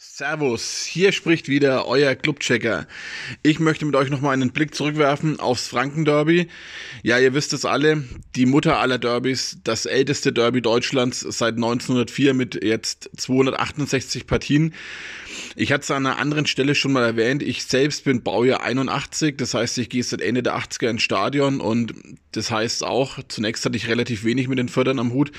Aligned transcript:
Servus, 0.00 0.84
hier 0.84 1.10
spricht 1.10 1.48
wieder 1.48 1.88
euer 1.88 2.14
Clubchecker. 2.14 2.86
Ich 3.42 3.58
möchte 3.58 3.84
mit 3.84 3.96
euch 3.96 4.10
nochmal 4.10 4.32
einen 4.32 4.52
Blick 4.52 4.72
zurückwerfen 4.72 5.40
aufs 5.40 5.66
Franken-Derby. 5.66 6.46
Ja, 7.02 7.18
ihr 7.18 7.34
wisst 7.34 7.52
es 7.52 7.64
alle, 7.64 8.04
die 8.36 8.46
Mutter 8.46 8.78
aller 8.78 8.98
Derbys, 8.98 9.58
das 9.64 9.86
älteste 9.86 10.32
Derby 10.32 10.62
Deutschlands 10.62 11.18
seit 11.18 11.56
1904 11.56 12.32
mit 12.32 12.62
jetzt 12.62 13.10
268 13.16 14.28
Partien. 14.28 14.72
Ich 15.56 15.72
hatte 15.72 15.82
es 15.82 15.90
an 15.90 16.06
einer 16.06 16.20
anderen 16.20 16.46
Stelle 16.46 16.76
schon 16.76 16.92
mal 16.92 17.02
erwähnt, 17.02 17.42
ich 17.42 17.64
selbst 17.64 18.04
bin 18.04 18.22
Baujahr 18.22 18.62
81, 18.62 19.36
das 19.36 19.54
heißt, 19.54 19.78
ich 19.78 19.88
gehe 19.88 20.04
seit 20.04 20.20
Ende 20.20 20.44
der 20.44 20.56
80er 20.56 20.90
ins 20.90 21.02
Stadion 21.02 21.60
und 21.60 21.92
das 22.30 22.52
heißt 22.52 22.84
auch, 22.84 23.18
zunächst 23.26 23.64
hatte 23.64 23.76
ich 23.76 23.88
relativ 23.88 24.22
wenig 24.22 24.46
mit 24.46 24.60
den 24.60 24.68
Fördern 24.68 25.00
am 25.00 25.12
Hut 25.12 25.32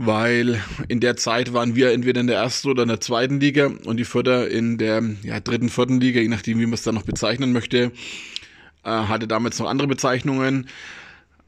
weil 0.00 0.62
in 0.86 1.00
der 1.00 1.16
Zeit 1.16 1.52
waren 1.52 1.74
wir 1.74 1.90
entweder 1.90 2.20
in 2.20 2.28
der 2.28 2.38
ersten 2.38 2.68
oder 2.68 2.84
in 2.84 2.88
der 2.88 3.00
zweiten 3.00 3.40
Liga 3.40 3.66
und 3.84 3.96
die 3.96 4.04
Förder 4.04 4.48
in 4.48 4.78
der 4.78 5.02
ja, 5.24 5.40
dritten, 5.40 5.68
vierten 5.68 6.00
Liga, 6.00 6.20
je 6.20 6.28
nachdem, 6.28 6.60
wie 6.60 6.66
man 6.66 6.74
es 6.74 6.84
dann 6.84 6.94
noch 6.94 7.02
bezeichnen 7.02 7.52
möchte, 7.52 7.90
äh, 8.84 8.90
hatte 8.90 9.26
damals 9.26 9.58
noch 9.58 9.68
andere 9.68 9.88
Bezeichnungen. 9.88 10.68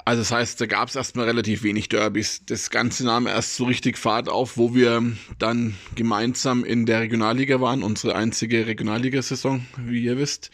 Also 0.05 0.23
das 0.23 0.33
heißt, 0.33 0.61
da 0.61 0.67
gab 0.67 0.89
es 0.89 0.97
erstmal 0.97 1.27
relativ 1.27 1.63
wenig 1.63 1.89
Derbys. 1.91 2.43
Das 2.45 2.71
Ganze 2.71 3.05
nahm 3.05 3.29
erst 3.29 3.55
so 3.55 3.67
richtig 3.67 3.97
Fahrt 3.97 4.29
auf, 4.29 4.57
wo 4.57 4.75
wir 4.75 5.01
dann 5.39 5.77
gemeinsam 5.95 6.65
in 6.65 6.87
der 6.87 7.03
Regionalliga 7.03 7.61
waren, 7.61 7.85
unsere 7.85 8.17
einzige 8.17 8.67
Regionalligasaison, 8.67 9.65
wie 9.87 10.03
ihr 10.03 10.19
wisst. 10.19 10.51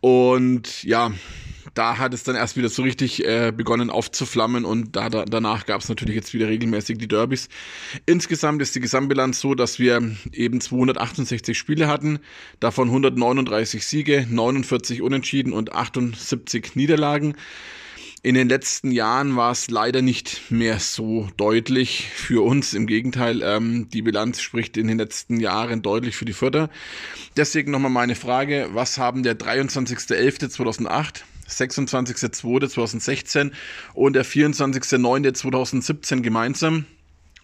Und 0.00 0.82
ja, 0.82 1.12
da 1.74 1.98
hat 1.98 2.14
es 2.14 2.22
dann 2.22 2.36
erst 2.36 2.56
wieder 2.56 2.68
so 2.68 2.82
richtig 2.82 3.24
äh, 3.24 3.52
begonnen 3.54 3.90
aufzuflammen 3.90 4.64
und 4.64 4.94
da, 4.96 5.08
da 5.10 5.24
danach 5.24 5.66
gab 5.66 5.80
es 5.80 5.88
natürlich 5.88 6.14
jetzt 6.14 6.32
wieder 6.32 6.48
regelmäßig 6.48 6.98
die 6.98 7.08
Derbys. 7.08 7.48
Insgesamt 8.06 8.62
ist 8.62 8.74
die 8.74 8.80
Gesamtbilanz 8.80 9.40
so, 9.40 9.54
dass 9.54 9.78
wir 9.78 10.16
eben 10.32 10.60
268 10.60 11.58
Spiele 11.58 11.88
hatten, 11.88 12.20
davon 12.60 12.88
139 12.88 13.84
Siege, 13.84 14.26
49 14.30 15.02
Unentschieden 15.02 15.52
und 15.52 15.72
78 15.72 16.76
Niederlagen. 16.76 17.34
In 18.22 18.34
den 18.34 18.48
letzten 18.48 18.90
Jahren 18.90 19.36
war 19.36 19.52
es 19.52 19.68
leider 19.68 20.00
nicht 20.00 20.50
mehr 20.50 20.78
so 20.78 21.28
deutlich 21.36 22.08
für 22.08 22.42
uns. 22.42 22.72
Im 22.72 22.86
Gegenteil, 22.86 23.42
ähm, 23.42 23.90
die 23.90 24.00
Bilanz 24.00 24.40
spricht 24.40 24.78
in 24.78 24.86
den 24.86 24.96
letzten 24.96 25.40
Jahren 25.40 25.82
deutlich 25.82 26.16
für 26.16 26.24
die 26.24 26.32
Förder. 26.32 26.70
Deswegen 27.36 27.70
nochmal 27.70 27.90
meine 27.90 28.14
Frage, 28.14 28.70
was 28.72 28.96
haben 28.96 29.24
der 29.24 29.38
23.11.2008 29.38 31.24
26.02.2016 31.48 33.50
und 33.94 34.14
der 34.14 34.24
24.09.2017 34.24 36.22
gemeinsam. 36.22 36.86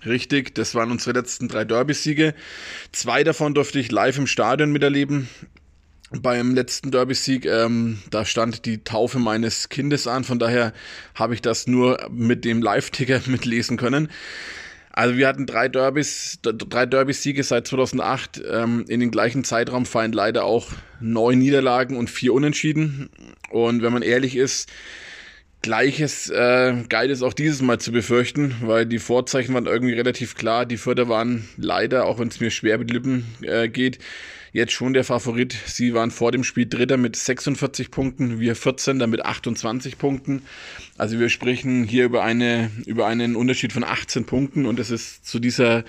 Richtig, 0.07 0.55
das 0.55 0.75
waren 0.75 0.91
unsere 0.91 1.19
letzten 1.19 1.49
drei 1.49 1.65
Derby-Siege. 1.65 2.35
Zwei 2.93 3.23
davon 3.23 3.53
durfte 3.55 3.79
ich 3.79 3.93
live 3.93 4.17
im 4.17 4.27
Stadion 4.27 4.73
miterleben. 4.73 5.29
Beim 6.11 6.55
letzten 6.55 6.91
Derby-Sieg, 6.91 7.45
ähm, 7.45 7.99
da 8.11 8.25
stand 8.25 8.65
die 8.67 8.83
Taufe 8.83 9.19
meines 9.19 9.69
Kindes 9.69 10.07
an, 10.09 10.25
von 10.25 10.41
daher 10.41 10.73
habe 11.15 11.35
ich 11.35 11.43
das 11.43 11.69
nur 11.69 12.09
mit 12.11 12.45
dem 12.45 12.63
Live-Ticker 12.63 13.21
mitlesen 13.27 13.77
können. 13.77 14.09
Also 15.01 15.17
wir 15.17 15.29
hatten 15.29 15.47
drei 15.47 15.69
Derbys, 15.69 16.41
drei 16.43 16.85
Derby-Siege 16.85 17.43
seit 17.43 17.67
2008. 17.67 18.43
Ähm, 18.47 18.85
in 18.87 19.01
den 19.01 19.11
gleichen 19.11 19.45
Zeitraum 19.45 19.87
fallen 19.87 20.13
leider 20.13 20.45
auch 20.45 20.69
neun 21.01 21.39
Niederlagen 21.39 21.97
und 21.97 22.11
vier 22.11 22.35
Unentschieden. 22.35 23.09
Und 23.49 23.83
wenn 23.83 23.95
man 23.95 24.03
ehrlich 24.03 24.37
ist, 24.37 24.69
Gleiches 25.63 26.29
äh, 26.29 26.75
galt 26.91 27.11
es 27.11 27.23
auch 27.23 27.33
dieses 27.33 27.63
Mal 27.63 27.79
zu 27.79 27.93
befürchten, 27.93 28.57
weil 28.61 28.85
die 28.85 28.99
Vorzeichen 28.99 29.55
waren 29.55 29.65
irgendwie 29.65 29.95
relativ 29.95 30.35
klar. 30.35 30.67
Die 30.67 30.77
Förder 30.77 31.09
waren 31.09 31.49
leider, 31.57 32.05
auch 32.05 32.19
wenn 32.19 32.29
es 32.29 32.39
mir 32.39 32.51
schwer 32.51 32.77
mit 32.77 32.91
Lippen 32.91 33.25
äh, 33.41 33.69
geht, 33.69 34.01
jetzt 34.53 34.73
schon 34.73 34.93
der 34.93 35.05
Favorit. 35.05 35.57
Sie 35.67 35.95
waren 35.95 36.11
vor 36.11 36.33
dem 36.33 36.45
Spiel 36.45 36.67
Dritter 36.67 36.97
mit 36.97 37.17
46 37.17 37.91
Punkten, 37.91 38.41
wir 38.41 38.57
14. 38.57 38.99
mit 39.09 39.25
28 39.25 39.99
Punkten. 39.99 40.43
Also 40.99 41.19
wir 41.19 41.29
sprechen 41.29 41.85
hier 41.85 42.05
über 42.05 42.23
eine 42.23 42.71
über 42.87 43.07
einen 43.07 43.37
Unterschied 43.37 43.73
von 43.73 43.85
18 43.85 44.25
Punkten 44.25 44.67
und 44.67 44.79
das 44.79 44.91
ist 44.91 45.27
zu 45.27 45.39
dieser 45.39 45.85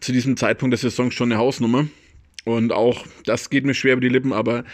zu 0.00 0.12
diesem 0.12 0.36
Zeitpunkt 0.36 0.72
der 0.72 0.78
Saison 0.78 1.10
schon 1.10 1.32
eine 1.32 1.40
Hausnummer. 1.40 1.88
Und 2.44 2.72
auch 2.72 3.06
das 3.24 3.50
geht 3.50 3.64
mir 3.64 3.74
schwer 3.74 3.94
über 3.94 4.00
die 4.00 4.08
Lippen, 4.08 4.32
aber 4.32 4.64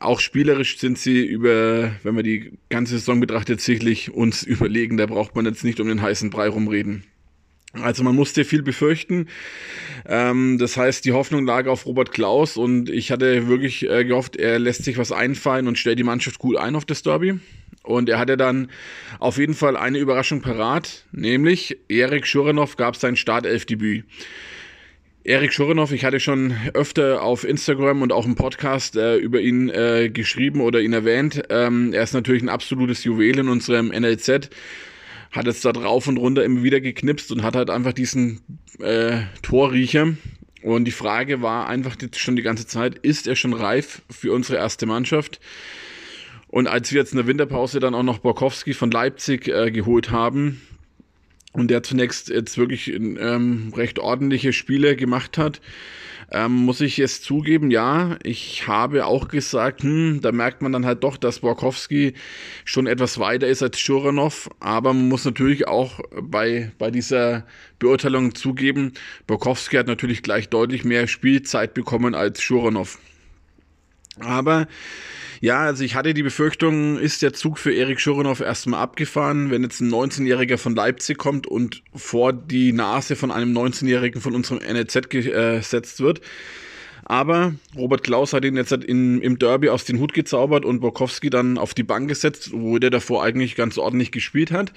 auch 0.00 0.20
spielerisch 0.20 0.78
sind 0.78 0.98
sie 0.98 1.24
über, 1.24 1.92
wenn 2.02 2.14
man 2.14 2.24
die 2.24 2.52
ganze 2.68 2.98
Saison 2.98 3.20
betrachtet, 3.20 3.60
sicherlich 3.60 4.12
uns 4.12 4.42
überlegen. 4.42 4.96
Da 4.96 5.06
braucht 5.06 5.36
man 5.36 5.46
jetzt 5.46 5.64
nicht 5.64 5.80
um 5.80 5.88
den 5.88 6.02
heißen 6.02 6.30
Brei 6.30 6.48
rumreden. 6.48 7.04
Also 7.82 8.04
man 8.04 8.14
musste 8.14 8.44
viel 8.44 8.62
befürchten. 8.62 9.28
Ähm, 10.06 10.58
das 10.58 10.76
heißt, 10.76 11.04
die 11.04 11.12
Hoffnung 11.12 11.44
lag 11.44 11.66
auf 11.66 11.86
Robert 11.86 12.12
Klaus 12.12 12.56
und 12.56 12.88
ich 12.88 13.10
hatte 13.10 13.48
wirklich 13.48 13.88
äh, 13.88 14.04
gehofft, 14.04 14.36
er 14.36 14.58
lässt 14.58 14.84
sich 14.84 14.98
was 14.98 15.12
einfallen 15.12 15.66
und 15.66 15.78
stellt 15.78 15.98
die 15.98 16.04
Mannschaft 16.04 16.38
gut 16.38 16.56
ein 16.56 16.76
auf 16.76 16.84
das 16.84 17.02
Derby. 17.02 17.38
Und 17.82 18.08
er 18.08 18.18
hatte 18.18 18.36
dann 18.36 18.70
auf 19.18 19.36
jeden 19.38 19.54
Fall 19.54 19.76
eine 19.76 19.98
Überraschung 19.98 20.40
parat, 20.40 21.04
nämlich 21.12 21.78
Erik 21.88 22.26
Schuranov 22.26 22.76
gab 22.76 22.96
sein 22.96 23.16
Startelfdebüt. 23.16 24.04
Erik 25.26 25.52
Schuranov, 25.52 25.90
ich 25.92 26.04
hatte 26.04 26.20
schon 26.20 26.54
öfter 26.74 27.22
auf 27.22 27.44
Instagram 27.44 28.02
und 28.02 28.12
auch 28.12 28.26
im 28.26 28.34
Podcast 28.34 28.94
äh, 28.96 29.16
über 29.16 29.40
ihn 29.40 29.70
äh, 29.70 30.10
geschrieben 30.10 30.60
oder 30.60 30.80
ihn 30.80 30.92
erwähnt. 30.92 31.42
Ähm, 31.48 31.94
er 31.94 32.02
ist 32.02 32.12
natürlich 32.12 32.42
ein 32.42 32.50
absolutes 32.50 33.04
Juwel 33.04 33.38
in 33.38 33.48
unserem 33.48 33.88
NLZ 33.88 34.50
hat 35.34 35.46
jetzt 35.46 35.64
da 35.64 35.72
drauf 35.72 36.06
und 36.06 36.16
runter 36.16 36.44
immer 36.44 36.62
wieder 36.62 36.80
geknipst 36.80 37.32
und 37.32 37.42
hat 37.42 37.56
halt 37.56 37.68
einfach 37.68 37.92
diesen 37.92 38.40
äh, 38.78 39.22
Torriecher. 39.42 40.14
Und 40.62 40.84
die 40.86 40.92
Frage 40.92 41.42
war 41.42 41.66
einfach 41.68 41.96
jetzt 42.00 42.18
schon 42.18 42.36
die 42.36 42.42
ganze 42.42 42.66
Zeit, 42.66 42.94
ist 42.98 43.26
er 43.26 43.36
schon 43.36 43.52
reif 43.52 44.02
für 44.10 44.32
unsere 44.32 44.58
erste 44.58 44.86
Mannschaft? 44.86 45.40
Und 46.48 46.68
als 46.68 46.92
wir 46.92 47.00
jetzt 47.00 47.12
in 47.12 47.16
der 47.16 47.26
Winterpause 47.26 47.80
dann 47.80 47.94
auch 47.94 48.04
noch 48.04 48.18
Borkowski 48.18 48.74
von 48.74 48.90
Leipzig 48.90 49.48
äh, 49.48 49.70
geholt 49.72 50.10
haben 50.10 50.62
und 51.54 51.68
der 51.68 51.82
zunächst 51.82 52.28
jetzt 52.28 52.58
wirklich 52.58 52.92
ähm, 52.92 53.72
recht 53.74 53.98
ordentliche 53.98 54.52
Spiele 54.52 54.96
gemacht 54.96 55.38
hat, 55.38 55.60
ähm, 56.32 56.52
muss 56.52 56.80
ich 56.80 56.98
es 56.98 57.22
zugeben, 57.22 57.70
ja, 57.70 58.18
ich 58.22 58.66
habe 58.66 59.06
auch 59.06 59.28
gesagt, 59.28 59.82
hm, 59.82 60.20
da 60.20 60.32
merkt 60.32 60.62
man 60.62 60.72
dann 60.72 60.84
halt 60.84 61.04
doch, 61.04 61.16
dass 61.16 61.40
Borkowski 61.40 62.14
schon 62.64 62.86
etwas 62.86 63.18
weiter 63.18 63.46
ist 63.46 63.62
als 63.62 63.78
Schuranov, 63.78 64.50
aber 64.58 64.92
man 64.92 65.08
muss 65.08 65.24
natürlich 65.24 65.68
auch 65.68 66.00
bei, 66.20 66.72
bei 66.78 66.90
dieser 66.90 67.46
Beurteilung 67.78 68.34
zugeben, 68.34 68.92
Borkowski 69.26 69.76
hat 69.76 69.86
natürlich 69.86 70.22
gleich 70.22 70.48
deutlich 70.48 70.84
mehr 70.84 71.06
Spielzeit 71.06 71.72
bekommen 71.72 72.14
als 72.14 72.42
Schuranov. 72.42 72.98
Aber 74.18 74.66
ja, 75.44 75.60
also 75.60 75.84
ich 75.84 75.94
hatte 75.94 76.14
die 76.14 76.22
Befürchtung, 76.22 76.98
ist 76.98 77.20
der 77.20 77.34
Zug 77.34 77.58
für 77.58 77.70
Erik 77.70 78.00
Schurinov 78.00 78.40
erstmal 78.40 78.80
abgefahren, 78.80 79.50
wenn 79.50 79.62
jetzt 79.62 79.82
ein 79.82 79.90
19-Jähriger 79.90 80.56
von 80.56 80.74
Leipzig 80.74 81.18
kommt 81.18 81.46
und 81.46 81.82
vor 81.94 82.32
die 82.32 82.72
Nase 82.72 83.14
von 83.14 83.30
einem 83.30 83.54
19-Jährigen 83.54 84.22
von 84.22 84.34
unserem 84.34 84.60
NLZ 84.60 85.10
gesetzt 85.10 86.00
wird. 86.00 86.22
Aber 87.04 87.52
Robert 87.76 88.04
Klaus 88.04 88.32
hat 88.32 88.46
ihn 88.46 88.56
jetzt 88.56 88.70
halt 88.70 88.84
in, 88.84 89.20
im 89.20 89.38
Derby 89.38 89.68
aus 89.68 89.84
dem 89.84 89.98
Hut 89.98 90.14
gezaubert 90.14 90.64
und 90.64 90.80
Borkowski 90.80 91.28
dann 91.28 91.58
auf 91.58 91.74
die 91.74 91.82
Bank 91.82 92.08
gesetzt, 92.08 92.52
wo 92.54 92.78
der 92.78 92.88
davor 92.88 93.22
eigentlich 93.22 93.54
ganz 93.54 93.76
ordentlich 93.76 94.12
gespielt 94.12 94.50
hat. 94.50 94.72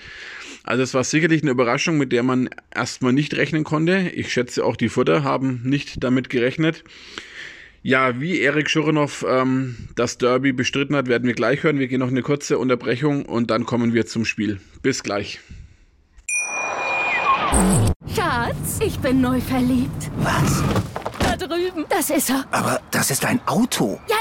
Also 0.63 0.83
es 0.83 0.93
war 0.93 1.05
sicherlich 1.05 1.43
eine 1.43 1.51
Überraschung, 1.51 1.97
mit 1.97 2.11
der 2.11 2.23
man 2.23 2.49
erstmal 2.75 3.13
nicht 3.13 3.35
rechnen 3.35 3.63
konnte. 3.63 4.11
Ich 4.13 4.33
schätze 4.33 4.65
auch 4.65 4.75
die 4.75 4.89
Futter 4.89 5.23
haben 5.23 5.61
nicht 5.63 6.03
damit 6.03 6.29
gerechnet. 6.29 6.83
Ja, 7.87 8.19
wie 8.19 8.41
Erik 8.41 8.69
Schurinov 8.69 9.25
ähm, 9.25 9.77
das 9.95 10.17
Derby 10.17 10.51
bestritten 10.51 10.93
hat, 10.93 11.07
werden 11.07 11.25
wir 11.25 11.35
gleich 11.35 11.63
hören. 11.63 11.79
Wir 11.79 11.87
gehen 11.87 12.01
noch 12.01 12.09
eine 12.09 12.21
kurze 12.21 12.57
Unterbrechung 12.57 13.23
und 13.23 13.49
dann 13.49 13.65
kommen 13.65 13.93
wir 13.93 14.05
zum 14.05 14.25
Spiel. 14.25 14.59
Bis 14.81 15.03
gleich. 15.03 15.39
Schatz, 18.13 18.79
ich 18.85 18.99
bin 18.99 19.21
neu 19.21 19.39
verliebt. 19.39 20.11
Was? 20.17 20.61
Da 21.17 21.37
drüben. 21.37 21.85
Das 21.87 22.09
ist 22.09 22.29
er. 22.29 22.43
Aber 22.51 22.81
das 22.91 23.09
ist 23.09 23.23
ein 23.23 23.39
Auto. 23.45 24.01
Ja, 24.09 24.17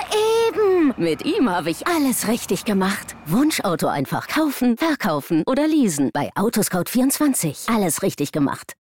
eben. 0.49 0.95
Mit 0.97 1.25
ihm 1.25 1.51
habe 1.51 1.71
ich 1.71 1.89
alles 1.89 2.29
richtig 2.29 2.67
gemacht. 2.67 3.17
Wunschauto 3.27 3.89
einfach 3.89 4.29
kaufen, 4.29 4.77
verkaufen 4.77 5.43
oder 5.45 5.67
leasen. 5.67 6.11
Bei 6.15 6.31
Autoscout24. 6.37 7.75
Alles 7.75 8.05
richtig 8.05 8.31
gemacht. 8.31 8.75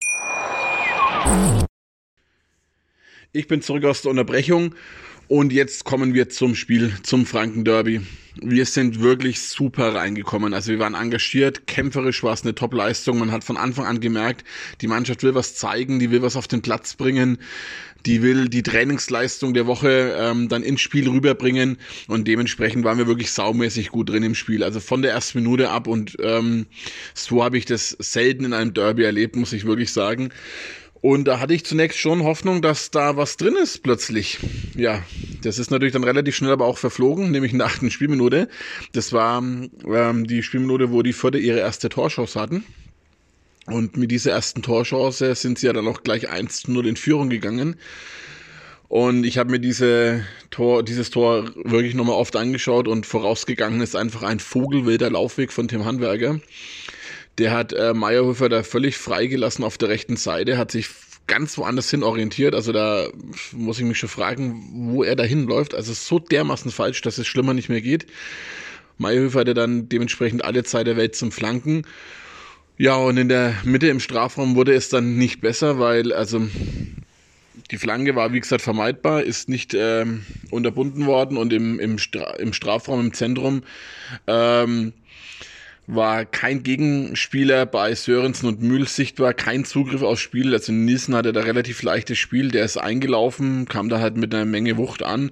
Ich 3.35 3.47
bin 3.47 3.63
zurück 3.63 3.83
aus 3.85 4.03
der 4.03 4.11
Unterbrechung 4.11 4.75
und 5.27 5.51
jetzt 5.51 5.85
kommen 5.85 6.13
wir 6.13 6.29
zum 6.29 6.53
Spiel, 6.53 6.93
zum 7.01 7.25
Franken 7.25 7.65
Derby. 7.65 8.01
Wir 8.35 8.67
sind 8.67 9.01
wirklich 9.01 9.41
super 9.41 9.95
reingekommen. 9.95 10.53
Also 10.53 10.71
wir 10.71 10.77
waren 10.77 10.93
engagiert, 10.93 11.65
kämpferisch 11.65 12.21
war 12.21 12.33
es 12.33 12.43
eine 12.43 12.53
Top-Leistung. 12.53 13.17
Man 13.17 13.31
hat 13.31 13.43
von 13.43 13.57
Anfang 13.57 13.87
an 13.87 14.01
gemerkt, 14.01 14.45
die 14.81 14.87
Mannschaft 14.87 15.23
will 15.23 15.33
was 15.33 15.55
zeigen, 15.55 15.97
die 15.97 16.11
will 16.11 16.21
was 16.21 16.35
auf 16.35 16.47
den 16.47 16.61
Platz 16.61 16.93
bringen, 16.93 17.39
die 18.05 18.21
will 18.21 18.49
die 18.49 18.61
Trainingsleistung 18.61 19.55
der 19.55 19.65
Woche 19.65 20.15
ähm, 20.15 20.47
dann 20.47 20.61
ins 20.61 20.81
Spiel 20.81 21.09
rüberbringen 21.09 21.79
und 22.07 22.27
dementsprechend 22.27 22.83
waren 22.83 22.99
wir 22.99 23.07
wirklich 23.07 23.31
saumäßig 23.31 23.89
gut 23.89 24.09
drin 24.09 24.21
im 24.21 24.35
Spiel. 24.35 24.63
Also 24.63 24.79
von 24.79 25.01
der 25.01 25.11
ersten 25.11 25.39
Minute 25.39 25.71
ab 25.71 25.87
und 25.87 26.17
ähm, 26.21 26.67
so 27.15 27.43
habe 27.43 27.57
ich 27.57 27.65
das 27.65 27.97
selten 27.97 28.45
in 28.45 28.53
einem 28.53 28.75
Derby 28.75 29.03
erlebt, 29.03 29.35
muss 29.35 29.53
ich 29.53 29.65
wirklich 29.65 29.91
sagen. 29.91 30.29
Und 31.03 31.25
da 31.25 31.41
hatte 31.41 31.53
ich 31.53 31.65
zunächst 31.65 31.99
schon 31.99 32.23
Hoffnung, 32.23 32.61
dass 32.61 32.89
da 32.89 33.17
was 33.17 33.35
drin 33.35 33.57
ist 33.61 33.83
plötzlich. 33.83 34.39
Ja, 34.77 35.03
das 35.41 35.59
ist 35.59 35.69
natürlich 35.69 35.91
dann 35.91 36.05
relativ 36.05 36.33
schnell 36.33 36.53
aber 36.53 36.65
auch 36.65 36.77
verflogen, 36.77 37.29
nämlich 37.29 37.51
in 37.51 37.57
der 37.57 37.67
achten 37.67 37.91
Spielminute. 37.91 38.47
Das 38.93 39.11
war 39.11 39.39
ähm, 39.39 40.27
die 40.27 40.43
Spielminute, 40.43 40.93
wo 40.93 41.01
die 41.01 41.11
Förder 41.11 41.39
ihre 41.39 41.59
erste 41.59 41.89
Torchance 41.89 42.39
hatten. 42.39 42.63
Und 43.65 43.97
mit 43.97 44.11
dieser 44.11 44.31
ersten 44.31 44.61
Torchance 44.61 45.35
sind 45.35 45.59
sie 45.59 45.67
ja 45.67 45.73
dann 45.73 45.89
auch 45.89 46.03
gleich 46.03 46.31
1-0 46.31 46.87
in 46.87 46.95
Führung 46.95 47.29
gegangen. 47.29 47.75
Und 48.87 49.25
ich 49.25 49.37
habe 49.37 49.51
mir 49.51 49.59
diese 49.59 50.23
Tor, 50.51 50.83
dieses 50.83 51.09
Tor 51.09 51.51
wirklich 51.65 51.95
nochmal 51.95 52.15
oft 52.15 52.37
angeschaut 52.37 52.87
und 52.87 53.05
vorausgegangen 53.05 53.81
ist 53.81 53.97
einfach 53.97 54.23
ein 54.23 54.39
vogelwilder 54.39 55.09
Laufweg 55.09 55.51
von 55.51 55.67
Tim 55.67 55.83
Handwerker. 55.83 56.39
Der 57.37 57.51
hat 57.51 57.73
äh, 57.73 57.93
Meyerhofer 57.93 58.49
da 58.49 58.63
völlig 58.63 58.97
freigelassen 58.97 59.63
auf 59.63 59.77
der 59.77 59.89
rechten 59.89 60.17
Seite, 60.17 60.57
hat 60.57 60.71
sich 60.71 60.89
ganz 61.27 61.57
woanders 61.57 61.89
hin 61.89 62.03
orientiert. 62.03 62.53
Also 62.53 62.71
da 62.71 63.07
muss 63.51 63.79
ich 63.79 63.85
mich 63.85 63.97
schon 63.97 64.09
fragen, 64.09 64.91
wo 64.93 65.03
er 65.03 65.15
da 65.15 65.23
hinläuft. 65.23 65.73
Also 65.73 65.93
so 65.93 66.19
dermaßen 66.19 66.71
falsch, 66.71 67.01
dass 67.01 67.17
es 67.17 67.27
schlimmer 67.27 67.53
nicht 67.53 67.69
mehr 67.69 67.81
geht. 67.81 68.05
Meyerhofer 68.97 69.41
hatte 69.41 69.53
dann 69.53 69.89
dementsprechend 69.89 70.43
alle 70.43 70.63
Zeit 70.63 70.87
der 70.87 70.97
Welt 70.97 71.15
zum 71.15 71.31
Flanken. 71.31 71.83
Ja, 72.77 72.95
und 72.95 73.17
in 73.17 73.29
der 73.29 73.55
Mitte 73.63 73.87
im 73.87 73.99
Strafraum 73.99 74.55
wurde 74.55 74.73
es 74.73 74.89
dann 74.89 75.17
nicht 75.17 75.41
besser, 75.41 75.79
weil 75.79 76.11
also 76.11 76.41
die 77.71 77.77
Flanke 77.77 78.15
war, 78.15 78.33
wie 78.33 78.39
gesagt, 78.39 78.61
vermeidbar, 78.61 79.23
ist 79.23 79.47
nicht 79.47 79.73
ähm, 79.75 80.25
unterbunden 80.49 81.05
worden 81.05 81.37
und 81.37 81.53
im, 81.53 81.79
im, 81.79 81.97
Stra 81.97 82.35
im 82.35 82.51
Strafraum 82.51 82.99
im 82.99 83.13
Zentrum 83.13 83.63
ähm, 84.27 84.93
war 85.85 86.25
kein 86.25 86.63
Gegenspieler 86.63 87.65
bei 87.65 87.93
Sörensen 87.93 88.47
und 88.47 88.61
Mühl 88.61 88.87
sichtbar, 88.87 89.33
kein 89.33 89.65
Zugriff 89.65 90.01
aufs 90.01 90.21
Spiel. 90.21 90.53
Also 90.53 90.71
Nielsen 90.71 91.15
hatte 91.15 91.33
da 91.33 91.41
relativ 91.41 91.83
leichtes 91.83 92.17
Spiel, 92.17 92.51
der 92.51 92.63
ist 92.63 92.77
eingelaufen, 92.77 93.67
kam 93.67 93.89
da 93.89 93.99
halt 93.99 94.15
mit 94.15 94.33
einer 94.33 94.45
Menge 94.45 94.77
Wucht 94.77 95.03
an 95.03 95.31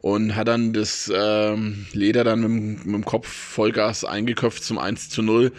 und 0.00 0.36
hat 0.36 0.48
dann 0.48 0.72
das 0.72 1.10
ähm, 1.14 1.86
Leder 1.92 2.22
dann 2.22 2.40
mit, 2.40 2.86
mit 2.86 2.94
dem 2.94 3.04
Kopf 3.04 3.26
Vollgas 3.28 4.04
eingeköpft 4.04 4.62
zum 4.62 4.78
1 4.78 5.10
zu 5.10 5.22
0. 5.22 5.52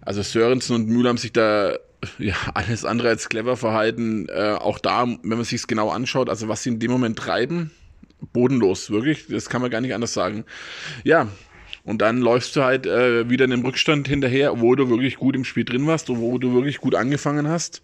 Also 0.00 0.22
Sörensen 0.22 0.76
und 0.76 0.88
Mühl 0.88 1.08
haben 1.08 1.18
sich 1.18 1.32
da 1.32 1.74
ja, 2.18 2.34
alles 2.54 2.84
andere 2.84 3.08
als 3.08 3.28
clever 3.28 3.56
verhalten. 3.56 4.28
Äh, 4.28 4.56
auch 4.58 4.78
da, 4.78 5.06
wenn 5.06 5.20
man 5.22 5.44
sich 5.44 5.60
es 5.60 5.66
genau 5.66 5.90
anschaut, 5.90 6.30
also 6.30 6.48
was 6.48 6.62
sie 6.62 6.70
in 6.70 6.78
dem 6.78 6.90
Moment 6.90 7.18
treiben, 7.18 7.72
bodenlos, 8.32 8.90
wirklich, 8.90 9.26
das 9.28 9.48
kann 9.48 9.60
man 9.60 9.70
gar 9.70 9.80
nicht 9.80 9.94
anders 9.94 10.14
sagen. 10.14 10.44
Ja, 11.04 11.28
und 11.84 12.02
dann 12.02 12.18
läufst 12.18 12.56
du 12.56 12.62
halt 12.62 12.86
äh, 12.86 13.28
wieder 13.28 13.44
in 13.44 13.50
dem 13.50 13.64
Rückstand 13.64 14.08
hinterher, 14.08 14.60
wo 14.60 14.74
du 14.74 14.88
wirklich 14.90 15.16
gut 15.16 15.34
im 15.34 15.44
Spiel 15.44 15.64
drin 15.64 15.86
warst 15.86 16.10
und 16.10 16.20
wo 16.20 16.38
du 16.38 16.54
wirklich 16.54 16.78
gut 16.78 16.94
angefangen 16.94 17.48
hast. 17.48 17.82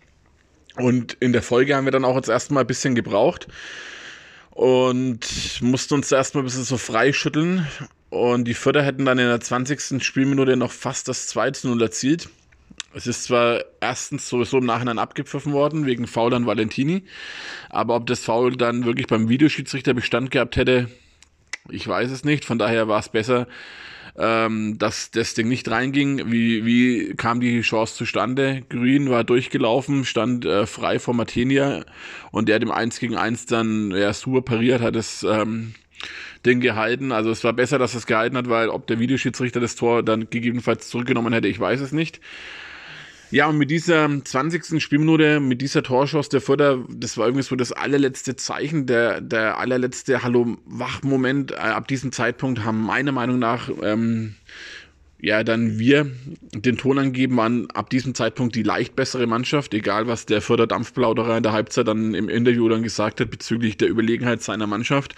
Und 0.77 1.17
in 1.21 1.33
der 1.33 1.43
Folge 1.43 1.75
haben 1.75 1.87
wir 1.87 1.93
dann 1.93 2.05
auch 2.05 2.17
jetzt 2.17 2.29
erstmal 2.29 2.65
ein 2.65 2.67
bisschen 2.67 2.95
gebraucht 2.95 3.49
und 4.51 5.21
mussten 5.63 5.95
uns 5.95 6.13
erstmal 6.13 6.43
ein 6.43 6.47
bisschen 6.47 6.65
so 6.65 6.77
freischütteln. 6.77 7.67
Und 8.11 8.45
die 8.45 8.55
Förder 8.55 8.83
hätten 8.83 9.05
dann 9.05 9.19
in 9.19 9.27
der 9.27 9.41
20. 9.41 10.03
Spielminute 10.03 10.57
noch 10.57 10.73
fast 10.73 11.09
das 11.09 11.27
2 11.29 11.53
0 11.65 11.83
erzielt. 11.83 12.29
Es 12.95 13.07
ist 13.07 13.25
zwar 13.25 13.63
erstens 13.81 14.27
sowieso 14.27 14.57
im 14.57 14.65
Nachhinein 14.65 14.99
abgepfiffen 14.99 15.53
worden, 15.53 15.85
wegen 15.85 16.07
Foul 16.07 16.33
an 16.33 16.47
Valentini, 16.47 17.05
aber 17.69 17.95
ob 17.95 18.07
das 18.07 18.25
Foul 18.25 18.57
dann 18.57 18.87
wirklich 18.87 19.07
beim 19.07 19.29
Videoschiedsrichter 19.29 19.93
Bestand 19.93 20.31
gehabt 20.31 20.57
hätte, 20.57 20.89
ich 21.71 21.87
weiß 21.87 22.11
es 22.11 22.25
nicht. 22.25 22.45
Von 22.45 22.59
daher 22.59 22.89
war 22.89 23.01
es 23.01 23.09
besser, 23.09 23.47
ähm, 24.19 24.79
dass 24.79 25.11
das 25.11 25.35
Ding 25.35 25.49
nicht 25.49 25.71
reinging. 25.71 26.31
Wie, 26.31 26.65
wie 26.65 27.15
kam 27.15 27.41
die 27.41 27.61
Chance 27.61 27.95
zustande? 27.95 28.63
Green 28.69 29.11
war 29.11 29.25
durchgelaufen, 29.25 30.05
stand 30.05 30.45
äh, 30.45 30.67
frei 30.67 30.99
vor 30.99 31.15
Martinia 31.15 31.85
und 32.31 32.49
der 32.49 32.61
im 32.61 32.71
1 32.71 32.99
gegen 32.99 33.17
1 33.17 33.47
dann 33.47 33.91
ja, 33.91 34.13
super 34.13 34.43
pariert, 34.43 34.81
hat 34.81 34.97
es 34.97 35.23
ähm, 35.23 35.75
Ding 36.45 36.61
gehalten. 36.61 37.13
Also 37.13 37.31
es 37.31 37.45
war 37.45 37.53
besser, 37.53 37.79
dass 37.79 37.95
es 37.95 38.07
gehalten 38.07 38.37
hat, 38.37 38.49
weil 38.49 38.69
ob 38.69 38.87
der 38.87 38.99
Videoschiedsrichter 38.99 39.61
das 39.61 39.77
Tor 39.77 40.03
dann 40.03 40.31
gegebenenfalls 40.31 40.89
zurückgenommen 40.89 41.33
hätte, 41.33 41.49
ich 41.49 41.61
weiß 41.61 41.81
es 41.81 41.93
nicht. 41.93 42.21
Ja, 43.31 43.49
und 43.49 43.59
mit 43.59 43.71
dieser 43.71 44.09
20. 44.25 44.81
Spielminute, 44.81 45.41
mit 45.41 45.61
dieser 45.61 45.83
Torschuss 45.83 46.29
der 46.29 46.41
Förder, 46.41 46.85
das 46.89 47.19
war 47.19 47.27
irgendwie 47.27 47.43
so 47.43 47.57
das 47.57 47.73
allerletzte 47.73 48.37
Zeichen, 48.37 48.87
der, 48.87 49.21
der 49.21 49.59
allerletzte 49.59 50.23
Hallo-Wach-Moment. 50.23 51.53
Äh, 51.53 51.57
ab 51.57 51.89
diesem 51.89 52.13
Zeitpunkt 52.13 52.65
haben 52.65 52.83
meiner 52.83 53.11
Meinung 53.11 53.41
nach, 53.41 53.69
ähm, 53.83 54.37
ja, 55.21 55.43
dann 55.43 55.79
wir 55.79 56.11
den 56.55 56.77
Ton 56.77 56.99
angeben, 56.99 57.37
waren 57.37 57.69
ab 57.73 57.91
diesem 57.91 58.15
Zeitpunkt 58.15 58.55
die 58.55 58.63
leicht 58.63 58.95
bessere 58.95 59.27
Mannschaft, 59.27 59.75
egal 59.75 60.07
was 60.07 60.27
der 60.27 60.41
Förderdampfplauderer 60.41 61.39
in 61.39 61.43
der 61.43 61.53
Halbzeit 61.53 61.89
dann 61.89 62.15
im 62.15 62.29
Interview 62.29 62.69
dann 62.69 62.83
gesagt 62.83 63.21
hat 63.21 63.31
bezüglich 63.31 63.77
der 63.77 63.89
Überlegenheit 63.89 64.43
seiner 64.43 64.69
Mannschaft. 64.69 65.17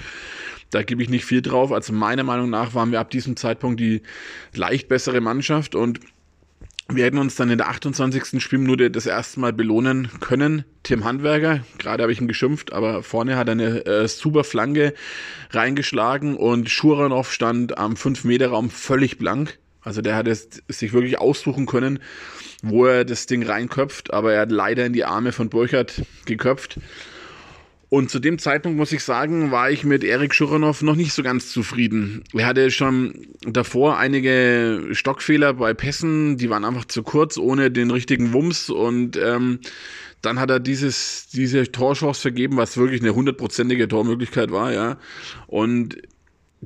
Da 0.71 0.83
gebe 0.83 1.03
ich 1.03 1.09
nicht 1.11 1.25
viel 1.25 1.43
drauf. 1.43 1.73
Also 1.73 1.93
meiner 1.93 2.23
Meinung 2.23 2.49
nach 2.49 2.75
waren 2.75 2.93
wir 2.93 3.01
ab 3.01 3.11
diesem 3.11 3.37
Zeitpunkt 3.37 3.81
die 3.81 4.03
leicht 4.55 4.89
bessere 4.89 5.21
Mannschaft 5.21 5.75
und 5.75 6.01
wir 6.91 7.05
hätten 7.05 7.19
uns 7.19 7.37
dann 7.37 7.51
in 7.51 7.59
der 7.59 7.69
28. 7.69 8.43
Spielminute 8.43 8.91
das 8.91 9.05
erste 9.05 9.41
Mal 9.41 9.53
belohnen 9.53 10.09
können. 10.21 10.65
Tim 10.83 11.05
Handwerker, 11.05 11.61
gerade 11.77 12.03
habe 12.03 12.13
ich 12.13 12.21
ihn 12.21 12.29
geschimpft, 12.29 12.73
aber 12.73 13.03
vorne 13.03 13.37
hat 13.37 13.49
er 13.49 13.53
eine 13.53 13.85
äh, 13.85 14.09
super 14.09 14.43
Flanke 14.43 14.95
reingeschlagen 15.51 16.35
und 16.35 16.71
Schuranov 16.71 17.31
stand 17.31 17.77
am 17.77 17.93
5-Meter-Raum 17.95 18.71
völlig 18.71 19.19
blank. 19.19 19.59
Also 19.83 20.01
der 20.01 20.17
hat 20.17 20.29
es 20.29 20.49
sich 20.69 20.95
wirklich 20.95 21.19
aussuchen 21.19 21.67
können, 21.67 21.99
wo 22.63 22.87
er 22.87 23.05
das 23.05 23.27
Ding 23.27 23.43
reinköpft, 23.43 24.15
aber 24.15 24.33
er 24.33 24.43
hat 24.43 24.51
leider 24.51 24.87
in 24.87 24.95
die 24.95 25.05
Arme 25.05 25.33
von 25.33 25.51
Burkhardt 25.51 26.03
geköpft. 26.25 26.79
Und 27.91 28.11
zu 28.11 28.19
dem 28.19 28.39
Zeitpunkt 28.39 28.77
muss 28.77 28.93
ich 28.93 29.03
sagen, 29.03 29.51
war 29.51 29.71
ich 29.71 29.83
mit 29.83 30.05
Erik 30.05 30.35
Schuranov 30.35 30.83
noch 30.83 30.95
nicht 30.95 31.15
so 31.15 31.23
ganz 31.23 31.51
zufrieden. 31.51 32.23
Er 32.35 32.47
hatte 32.47 32.71
schon 32.71 33.29
davor 33.41 33.97
einige 33.97 34.89
Stockfehler 34.93 35.55
bei 35.55 35.73
Pässen, 35.73 36.37
die 36.37 36.51
waren 36.51 36.67
einfach 36.67 36.85
zu 36.85 37.03
kurz, 37.03 37.39
ohne 37.39 37.71
den 37.71 37.91
richtigen 37.91 38.35
Wumms. 38.35 38.69
Und 38.69 39.17
ähm, 39.17 39.61
dann 40.21 40.39
hat 40.39 40.51
er 40.51 40.61
dieses, 40.61 41.29
diese 41.33 41.71
Torchance 41.73 42.21
vergeben, 42.21 42.59
was 42.59 42.77
wirklich 42.77 43.01
eine 43.01 43.15
hundertprozentige 43.15 43.89
Tormöglichkeit 43.89 44.51
war, 44.51 44.73
ja. 44.73 44.99
Und 45.47 45.97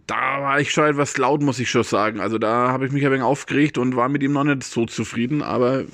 da 0.06 0.40
war 0.40 0.60
ich 0.60 0.72
schon 0.72 0.86
etwas 0.86 1.16
laut, 1.18 1.42
muss 1.42 1.58
ich 1.58 1.70
schon 1.70 1.84
sagen. 1.84 2.18
Also 2.20 2.38
da 2.38 2.68
habe 2.68 2.86
ich 2.86 2.92
mich 2.92 3.04
ein 3.04 3.12
wenig 3.12 3.25
aufgeregt 3.25 3.78
und 3.78 3.94
war 3.94 4.08
mit 4.08 4.22
ihm 4.22 4.32
noch 4.32 4.44
nicht 4.44 4.64
so 4.64 4.86
zufrieden. 4.86 5.42
Aber 5.42 5.84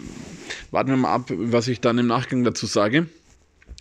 warten 0.70 0.90
wir 0.90 0.96
mal 0.96 1.14
ab, 1.14 1.30
was 1.30 1.68
ich 1.68 1.80
dann 1.80 1.98
im 1.98 2.06
Nachgang 2.06 2.44
dazu 2.44 2.66
sage. 2.66 3.06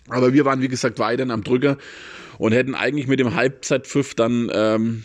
Aber 0.08 0.32
wir 0.32 0.44
waren, 0.44 0.62
wie 0.62 0.68
gesagt, 0.68 0.98
weiterhin 0.98 1.30
am 1.30 1.44
Drücker 1.44 1.78
und 2.38 2.52
hätten 2.52 2.74
eigentlich 2.74 3.06
mit 3.06 3.20
dem 3.20 3.34
Halbzeitpfiff 3.34 4.14
dann 4.14 4.50
ähm, 4.52 5.04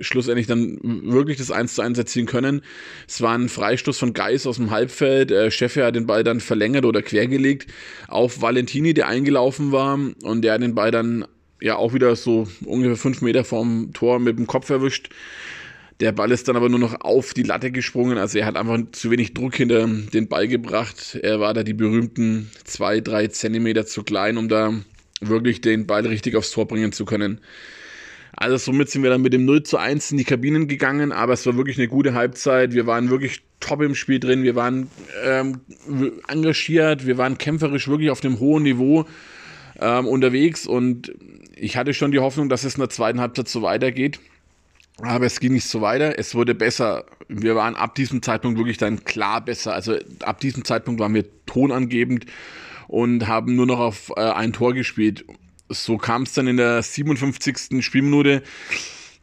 schlussendlich 0.00 0.46
dann 0.46 0.78
wirklich 0.82 1.38
das 1.38 1.50
1 1.50 1.74
zu 1.74 1.82
1 1.82 1.98
erzielen 1.98 2.26
können. 2.26 2.62
Es 3.08 3.20
war 3.20 3.36
ein 3.36 3.48
Freistoß 3.48 3.98
von 3.98 4.12
Geis 4.12 4.46
aus 4.46 4.56
dem 4.56 4.70
Halbfeld. 4.70 5.30
Äh, 5.30 5.50
Scheffe 5.50 5.84
hat 5.84 5.96
den 5.96 6.06
Ball 6.06 6.24
dann 6.24 6.40
verlängert 6.40 6.84
oder 6.84 7.02
quergelegt 7.02 7.66
auf 8.08 8.42
Valentini, 8.42 8.94
der 8.94 9.08
eingelaufen 9.08 9.72
war 9.72 9.98
und 10.22 10.42
der 10.42 10.54
hat 10.54 10.62
den 10.62 10.74
Ball 10.74 10.90
dann 10.90 11.26
ja 11.60 11.76
auch 11.76 11.92
wieder 11.92 12.16
so 12.16 12.48
ungefähr 12.64 12.96
fünf 12.96 13.22
Meter 13.22 13.44
vom 13.44 13.92
Tor 13.92 14.18
mit 14.18 14.38
dem 14.38 14.46
Kopf 14.46 14.70
erwischt. 14.70 15.10
Der 16.00 16.12
Ball 16.12 16.30
ist 16.30 16.48
dann 16.48 16.56
aber 16.56 16.70
nur 16.70 16.78
noch 16.78 17.02
auf 17.02 17.34
die 17.34 17.42
Latte 17.42 17.70
gesprungen. 17.70 18.16
Also 18.16 18.38
er 18.38 18.46
hat 18.46 18.56
einfach 18.56 18.78
zu 18.92 19.10
wenig 19.10 19.34
Druck 19.34 19.54
hinter 19.56 19.86
den 19.86 20.28
Ball 20.28 20.48
gebracht. 20.48 21.18
Er 21.22 21.40
war 21.40 21.52
da 21.52 21.62
die 21.62 21.74
berühmten 21.74 22.50
zwei, 22.64 23.00
drei 23.00 23.26
Zentimeter 23.26 23.84
zu 23.84 24.02
klein, 24.02 24.38
um 24.38 24.48
da 24.48 24.72
wirklich 25.20 25.60
den 25.60 25.86
Ball 25.86 26.06
richtig 26.06 26.36
aufs 26.36 26.52
Tor 26.52 26.66
bringen 26.66 26.92
zu 26.92 27.04
können. 27.04 27.40
Also 28.32 28.56
somit 28.56 28.88
sind 28.88 29.02
wir 29.02 29.10
dann 29.10 29.20
mit 29.20 29.34
dem 29.34 29.44
0 29.44 29.64
zu 29.64 29.76
1 29.76 30.12
in 30.12 30.16
die 30.16 30.24
Kabinen 30.24 30.66
gegangen, 30.66 31.12
aber 31.12 31.34
es 31.34 31.44
war 31.44 31.56
wirklich 31.56 31.76
eine 31.76 31.88
gute 31.88 32.14
Halbzeit. 32.14 32.72
Wir 32.72 32.86
waren 32.86 33.10
wirklich 33.10 33.42
top 33.58 33.82
im 33.82 33.94
Spiel 33.94 34.18
drin, 34.18 34.42
wir 34.42 34.54
waren 34.54 34.88
ähm, 35.22 35.60
engagiert, 36.28 37.06
wir 37.06 37.18
waren 37.18 37.36
kämpferisch 37.36 37.88
wirklich 37.88 38.08
auf 38.08 38.20
dem 38.20 38.38
hohen 38.38 38.62
Niveau 38.62 39.04
ähm, 39.78 40.06
unterwegs 40.06 40.66
und 40.66 41.12
ich 41.54 41.76
hatte 41.76 41.92
schon 41.92 42.12
die 42.12 42.20
Hoffnung, 42.20 42.48
dass 42.48 42.64
es 42.64 42.76
in 42.76 42.80
der 42.80 42.88
zweiten 42.88 43.20
Halbzeit 43.20 43.48
so 43.48 43.60
weitergeht. 43.60 44.20
Aber 45.02 45.26
es 45.26 45.40
ging 45.40 45.52
nicht 45.52 45.68
so 45.68 45.80
weiter. 45.80 46.18
Es 46.18 46.34
wurde 46.34 46.54
besser. 46.54 47.04
Wir 47.28 47.54
waren 47.56 47.76
ab 47.76 47.94
diesem 47.94 48.22
Zeitpunkt 48.22 48.58
wirklich 48.58 48.78
dann 48.78 49.04
klar 49.04 49.44
besser. 49.44 49.74
Also 49.74 49.96
ab 50.20 50.40
diesem 50.40 50.64
Zeitpunkt 50.64 51.00
waren 51.00 51.14
wir 51.14 51.24
tonangebend 51.46 52.26
und 52.88 53.26
haben 53.26 53.54
nur 53.54 53.66
noch 53.66 53.78
auf 53.78 54.12
äh, 54.16 54.20
ein 54.20 54.52
Tor 54.52 54.74
gespielt. 54.74 55.24
So 55.68 55.96
kam 55.96 56.22
es 56.22 56.32
dann 56.32 56.48
in 56.48 56.56
der 56.56 56.82
57. 56.82 57.84
Spielminute 57.84 58.42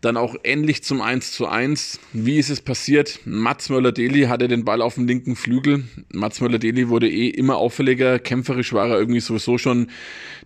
dann 0.02 0.16
auch 0.16 0.36
endlich 0.44 0.84
zum 0.84 1.02
1 1.02 1.32
zu 1.32 1.48
1. 1.48 2.00
Wie 2.14 2.38
ist 2.38 2.50
es 2.50 2.62
passiert? 2.62 3.20
Mats 3.26 3.70
Möller-Deli 3.70 4.24
hatte 4.24 4.48
den 4.48 4.64
Ball 4.64 4.82
auf 4.82 4.96
dem 4.96 5.08
linken 5.08 5.36
Flügel. 5.36 5.86
Mats 6.14 6.40
Möller-Deli 6.40 6.88
wurde 6.88 7.10
eh 7.10 7.30
immer 7.30 7.58
auffälliger. 7.58 8.20
Kämpferisch 8.20 8.74
war 8.74 8.90
er 8.90 9.00
irgendwie 9.00 9.20
sowieso 9.20 9.58
schon 9.58 9.90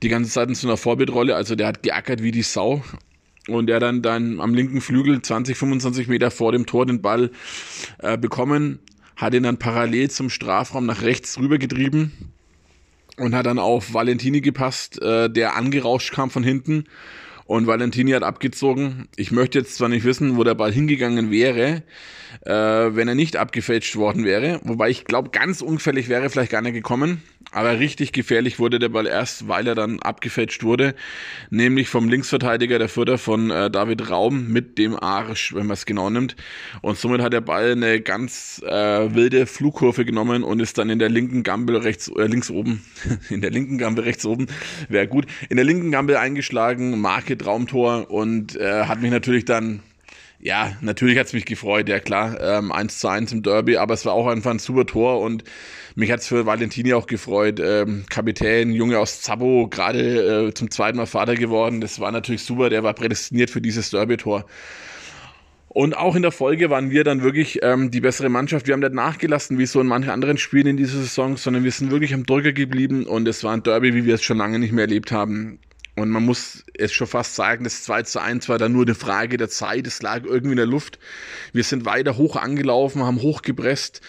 die 0.01 0.09
ganze 0.09 0.31
Zeit 0.31 0.47
in 0.47 0.55
so 0.55 0.67
einer 0.67 0.77
Vorbildrolle. 0.77 1.35
Also 1.35 1.55
der 1.55 1.67
hat 1.67 1.83
geackert 1.83 2.23
wie 2.23 2.31
die 2.31 2.43
Sau 2.43 2.81
und 3.47 3.69
er 3.69 3.79
dann, 3.79 4.01
dann 4.01 4.39
am 4.39 4.53
linken 4.53 4.81
Flügel 4.81 5.21
20, 5.21 5.57
25 5.57 6.07
Meter 6.07 6.31
vor 6.31 6.51
dem 6.51 6.65
Tor 6.65 6.85
den 6.85 7.01
Ball 7.01 7.31
äh, 7.99 8.17
bekommen, 8.17 8.79
hat 9.15 9.33
ihn 9.33 9.43
dann 9.43 9.57
parallel 9.57 10.09
zum 10.09 10.29
Strafraum 10.29 10.85
nach 10.85 11.01
rechts 11.01 11.39
rüber 11.39 11.57
getrieben 11.57 12.11
und 13.17 13.35
hat 13.35 13.45
dann 13.45 13.59
auf 13.59 13.93
Valentini 13.93 14.41
gepasst, 14.41 15.01
äh, 15.01 15.29
der 15.29 15.55
angerauscht 15.55 16.13
kam 16.13 16.29
von 16.29 16.43
hinten 16.43 16.85
und 17.51 17.67
Valentini 17.67 18.11
hat 18.11 18.23
abgezogen. 18.23 19.09
Ich 19.17 19.33
möchte 19.33 19.59
jetzt 19.59 19.75
zwar 19.75 19.89
nicht 19.89 20.05
wissen, 20.05 20.37
wo 20.37 20.45
der 20.45 20.55
Ball 20.55 20.71
hingegangen 20.71 21.31
wäre, 21.31 21.83
äh, 22.45 22.51
wenn 22.51 23.09
er 23.09 23.15
nicht 23.15 23.35
abgefälscht 23.35 23.97
worden 23.97 24.23
wäre. 24.23 24.61
Wobei 24.63 24.89
ich 24.89 25.03
glaube, 25.03 25.31
ganz 25.31 25.59
unfällig 25.59 26.07
wäre 26.07 26.29
vielleicht 26.29 26.53
gar 26.53 26.61
nicht 26.61 26.75
gekommen. 26.75 27.21
Aber 27.53 27.79
richtig 27.79 28.13
gefährlich 28.13 28.59
wurde 28.59 28.79
der 28.79 28.87
Ball 28.87 29.05
erst, 29.05 29.49
weil 29.49 29.67
er 29.67 29.75
dann 29.75 29.99
abgefälscht 29.99 30.63
wurde. 30.63 30.95
Nämlich 31.49 31.89
vom 31.89 32.07
Linksverteidiger 32.07 32.79
der 32.79 32.87
Vierter 32.87 33.17
von 33.17 33.51
äh, 33.51 33.69
David 33.69 34.09
Raum 34.09 34.47
mit 34.47 34.77
dem 34.77 34.97
Arsch, 34.97 35.53
wenn 35.53 35.65
man 35.65 35.73
es 35.73 35.85
genau 35.85 36.09
nimmt. 36.09 36.37
Und 36.81 36.97
somit 36.97 37.21
hat 37.21 37.33
der 37.33 37.41
Ball 37.41 37.73
eine 37.73 37.99
ganz 37.99 38.61
äh, 38.65 39.13
wilde 39.13 39.47
Flugkurve 39.47 40.05
genommen 40.05 40.43
und 40.43 40.61
ist 40.61 40.77
dann 40.77 40.89
in 40.89 40.99
der 40.99 41.09
linken 41.09 41.43
Gambel 41.43 41.75
rechts, 41.75 42.07
äh, 42.07 42.27
links 42.27 42.49
oben, 42.49 42.85
in 43.29 43.41
der 43.41 43.51
linken 43.51 43.77
Gambel 43.77 44.05
rechts 44.05 44.25
oben, 44.25 44.47
wäre 44.87 45.09
gut, 45.09 45.25
in 45.49 45.57
der 45.57 45.65
linken 45.65 45.91
Gambel 45.91 46.15
eingeschlagen, 46.15 47.01
Marke 47.01 47.35
Traumtor 47.41 48.09
und 48.09 48.55
äh, 48.55 48.85
hat 48.85 49.01
mich 49.01 49.11
natürlich 49.11 49.45
dann 49.45 49.81
ja, 50.41 50.75
natürlich 50.81 51.19
hat's 51.19 51.33
mich 51.33 51.45
gefreut, 51.45 51.87
ja 51.87 51.99
klar, 51.99 52.39
ähm, 52.41 52.71
1 52.71 52.99
zu 52.99 53.07
1 53.07 53.31
im 53.31 53.43
Derby, 53.43 53.77
aber 53.77 53.93
es 53.93 54.05
war 54.05 54.13
auch 54.13 54.27
einfach 54.27 54.51
ein 54.51 54.59
super 54.59 54.85
Tor 54.85 55.19
und 55.21 55.43
mich 55.95 56.11
hat's 56.11 56.27
für 56.27 56.45
Valentini 56.45 56.93
auch 56.93 57.05
gefreut. 57.05 57.59
Ähm, 57.59 58.05
Kapitän, 58.09 58.71
Junge 58.71 58.97
aus 58.97 59.21
Zabo, 59.21 59.67
gerade 59.67 60.47
äh, 60.47 60.53
zum 60.53 60.71
zweiten 60.71 60.97
Mal 60.97 61.05
Vater 61.05 61.35
geworden, 61.35 61.79
das 61.79 61.99
war 61.99 62.11
natürlich 62.11 62.43
super, 62.43 62.69
der 62.69 62.83
war 62.83 62.93
prädestiniert 62.93 63.51
für 63.51 63.61
dieses 63.61 63.91
Derby-Tor. 63.91 64.45
Und 65.73 65.95
auch 65.95 66.15
in 66.15 66.21
der 66.21 66.31
Folge 66.31 66.69
waren 66.69 66.89
wir 66.91 67.05
dann 67.05 67.21
wirklich 67.21 67.59
ähm, 67.61 67.91
die 67.91 68.01
bessere 68.01 68.27
Mannschaft. 68.27 68.67
Wir 68.67 68.73
haben 68.73 68.81
nicht 68.81 68.93
nachgelassen, 68.93 69.57
wie 69.57 69.65
so 69.65 69.79
in 69.79 69.87
manchen 69.87 70.09
anderen 70.09 70.37
Spielen 70.37 70.67
in 70.67 70.75
dieser 70.75 70.97
Saison, 70.97 71.37
sondern 71.37 71.63
wir 71.63 71.71
sind 71.71 71.91
wirklich 71.91 72.13
am 72.13 72.25
Drücker 72.25 72.51
geblieben 72.51 73.05
und 73.05 73.25
es 73.25 73.41
war 73.45 73.53
ein 73.53 73.63
Derby, 73.63 73.93
wie 73.93 74.05
wir 74.05 74.15
es 74.15 74.23
schon 74.23 74.37
lange 74.37 74.59
nicht 74.59 74.73
mehr 74.73 74.83
erlebt 74.83 75.13
haben. 75.13 75.59
Und 75.95 76.09
man 76.09 76.23
muss 76.23 76.63
es 76.73 76.93
schon 76.93 77.07
fast 77.07 77.35
sagen, 77.35 77.65
das 77.65 77.83
2 77.83 78.03
zu 78.03 78.19
1 78.19 78.47
war 78.47 78.57
dann 78.57 78.71
nur 78.71 78.83
eine 78.83 78.95
Frage 78.95 79.35
der 79.35 79.49
Zeit. 79.49 79.85
Es 79.87 80.01
lag 80.01 80.23
irgendwie 80.23 80.53
in 80.53 80.57
der 80.57 80.65
Luft. 80.65 80.99
Wir 81.51 81.65
sind 81.65 81.83
weiter 81.85 82.15
hoch 82.15 82.37
angelaufen, 82.37 83.03
haben 83.03 83.21
hochgepresst. 83.21 83.99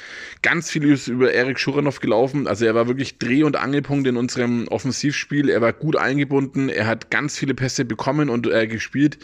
Ganz 0.43 0.71
viel 0.71 0.85
ist 0.91 1.09
über 1.09 1.33
Erik 1.33 1.59
Schuranov 1.59 1.99
gelaufen. 1.99 2.47
Also 2.47 2.67
er 2.67 2.77
war 2.77 2.87
wirklich 2.87 3.19
Dreh- 3.19 3.43
und 3.43 3.57
Angelpunkt 3.57 4.07
in 4.07 4.17
unserem 4.17 4.69
Offensivspiel. 4.69 5.49
Er 5.49 5.61
war 5.61 5.73
gut 5.73 5.97
eingebunden. 5.97 6.69
Er 6.69 6.87
hat 6.87 7.11
ganz 7.11 7.37
viele 7.37 7.55
Pässe 7.55 7.85
bekommen 7.85 8.31
und 8.31 8.47
äh, 8.47 8.69
gespielt. 8.69 9.19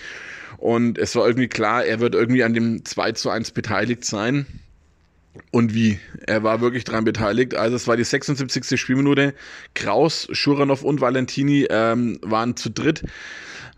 Und 0.57 0.99
es 0.99 1.15
war 1.15 1.27
irgendwie 1.29 1.49
klar, 1.49 1.85
er 1.85 2.01
wird 2.01 2.17
irgendwie 2.17 2.43
an 2.43 2.55
dem 2.55 2.85
2 2.85 3.13
zu 3.13 3.31
1 3.31 3.53
beteiligt 3.53 4.05
sein 4.05 4.47
und 5.51 5.75
wie. 5.75 5.99
Er 6.27 6.43
war 6.43 6.61
wirklich 6.61 6.85
daran 6.85 7.05
beteiligt. 7.05 7.55
Also 7.55 7.77
es 7.77 7.87
war 7.87 7.97
die 7.97 8.05
76. 8.05 8.79
Spielminute. 8.81 9.35
Kraus, 9.75 10.29
Schuranov 10.33 10.83
und 10.83 11.01
Valentini 11.01 11.67
ähm, 11.71 12.19
waren 12.23 12.57
zu 12.57 12.71
dritt 12.71 13.05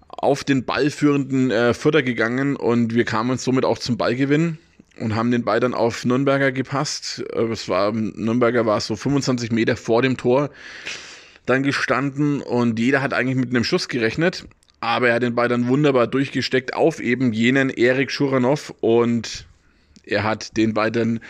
auf 0.09 0.45
den 0.45 0.65
ballführenden 0.65 1.51
äh, 1.51 1.73
Vierter 1.73 2.03
gegangen 2.03 2.57
und 2.57 2.95
wir 2.95 3.05
kamen 3.05 3.39
somit 3.39 3.65
auch 3.65 3.79
zum 3.79 3.97
Ballgewinn 3.97 4.59
und 4.99 5.15
haben 5.15 5.31
den 5.31 5.45
Ball 5.45 5.61
dann 5.61 5.73
auf 5.73 6.05
Nürnberger 6.05 6.53
gepasst. 6.53 7.25
Äh, 7.33 7.45
es 7.45 7.69
war, 7.69 7.93
Nürnberger 7.93 8.67
war 8.67 8.81
so 8.81 8.97
25 8.97 9.51
Meter 9.51 9.77
vor 9.77 10.03
dem 10.03 10.17
Tor 10.17 10.51
dann 11.47 11.63
gestanden 11.63 12.43
und 12.43 12.79
jeder 12.79 13.01
hat 13.01 13.15
eigentlich 13.15 13.37
mit 13.37 13.51
einem 13.51 13.65
Schuss 13.65 13.89
gerechnet. 13.89 14.45
Aber 14.81 15.09
er 15.09 15.15
hat 15.17 15.23
den 15.23 15.35
Ball 15.35 15.49
dann 15.49 15.69
wunderbar 15.69 16.07
durchgesteckt 16.07 16.75
auf 16.75 17.01
eben 17.01 17.33
jenen 17.33 17.71
Erik 17.71 18.11
Schuranov 18.11 18.75
und 18.81 19.47
er 20.11 20.25
hat 20.25 20.57
den 20.57 20.75
beiden 20.75 21.21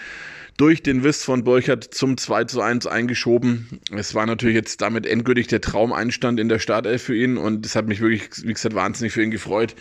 durch 0.56 0.82
den 0.82 1.02
Wiss 1.04 1.24
von 1.24 1.42
Burchard 1.42 1.84
zum 1.84 2.18
2 2.18 2.44
zu 2.44 2.60
1 2.60 2.86
eingeschoben. 2.86 3.80
Es 3.96 4.14
war 4.14 4.26
natürlich 4.26 4.56
jetzt 4.56 4.82
damit 4.82 5.06
endgültig 5.06 5.46
der 5.46 5.62
Traumeinstand 5.62 6.38
in 6.38 6.50
der 6.50 6.58
Startelf 6.58 7.02
für 7.02 7.16
ihn 7.16 7.38
und 7.38 7.64
es 7.64 7.76
hat 7.76 7.86
mich 7.86 8.00
wirklich, 8.00 8.28
wie 8.44 8.52
gesagt, 8.52 8.74
wahnsinnig 8.74 9.14
für 9.14 9.22
ihn 9.22 9.30
gefreut. 9.30 9.74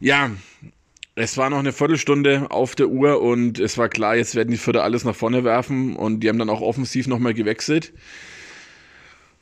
Ja, 0.00 0.30
es 1.14 1.36
war 1.36 1.50
noch 1.50 1.58
eine 1.58 1.72
Viertelstunde 1.72 2.50
auf 2.50 2.74
der 2.74 2.88
Uhr 2.88 3.22
und 3.22 3.58
es 3.58 3.78
war 3.78 3.88
klar, 3.88 4.16
jetzt 4.16 4.34
werden 4.34 4.50
die 4.50 4.58
Vierter 4.58 4.84
alles 4.84 5.04
nach 5.04 5.16
vorne 5.16 5.42
werfen 5.42 5.96
und 5.96 6.20
die 6.20 6.28
haben 6.28 6.38
dann 6.38 6.50
auch 6.50 6.60
offensiv 6.60 7.06
nochmal 7.06 7.34
gewechselt. 7.34 7.92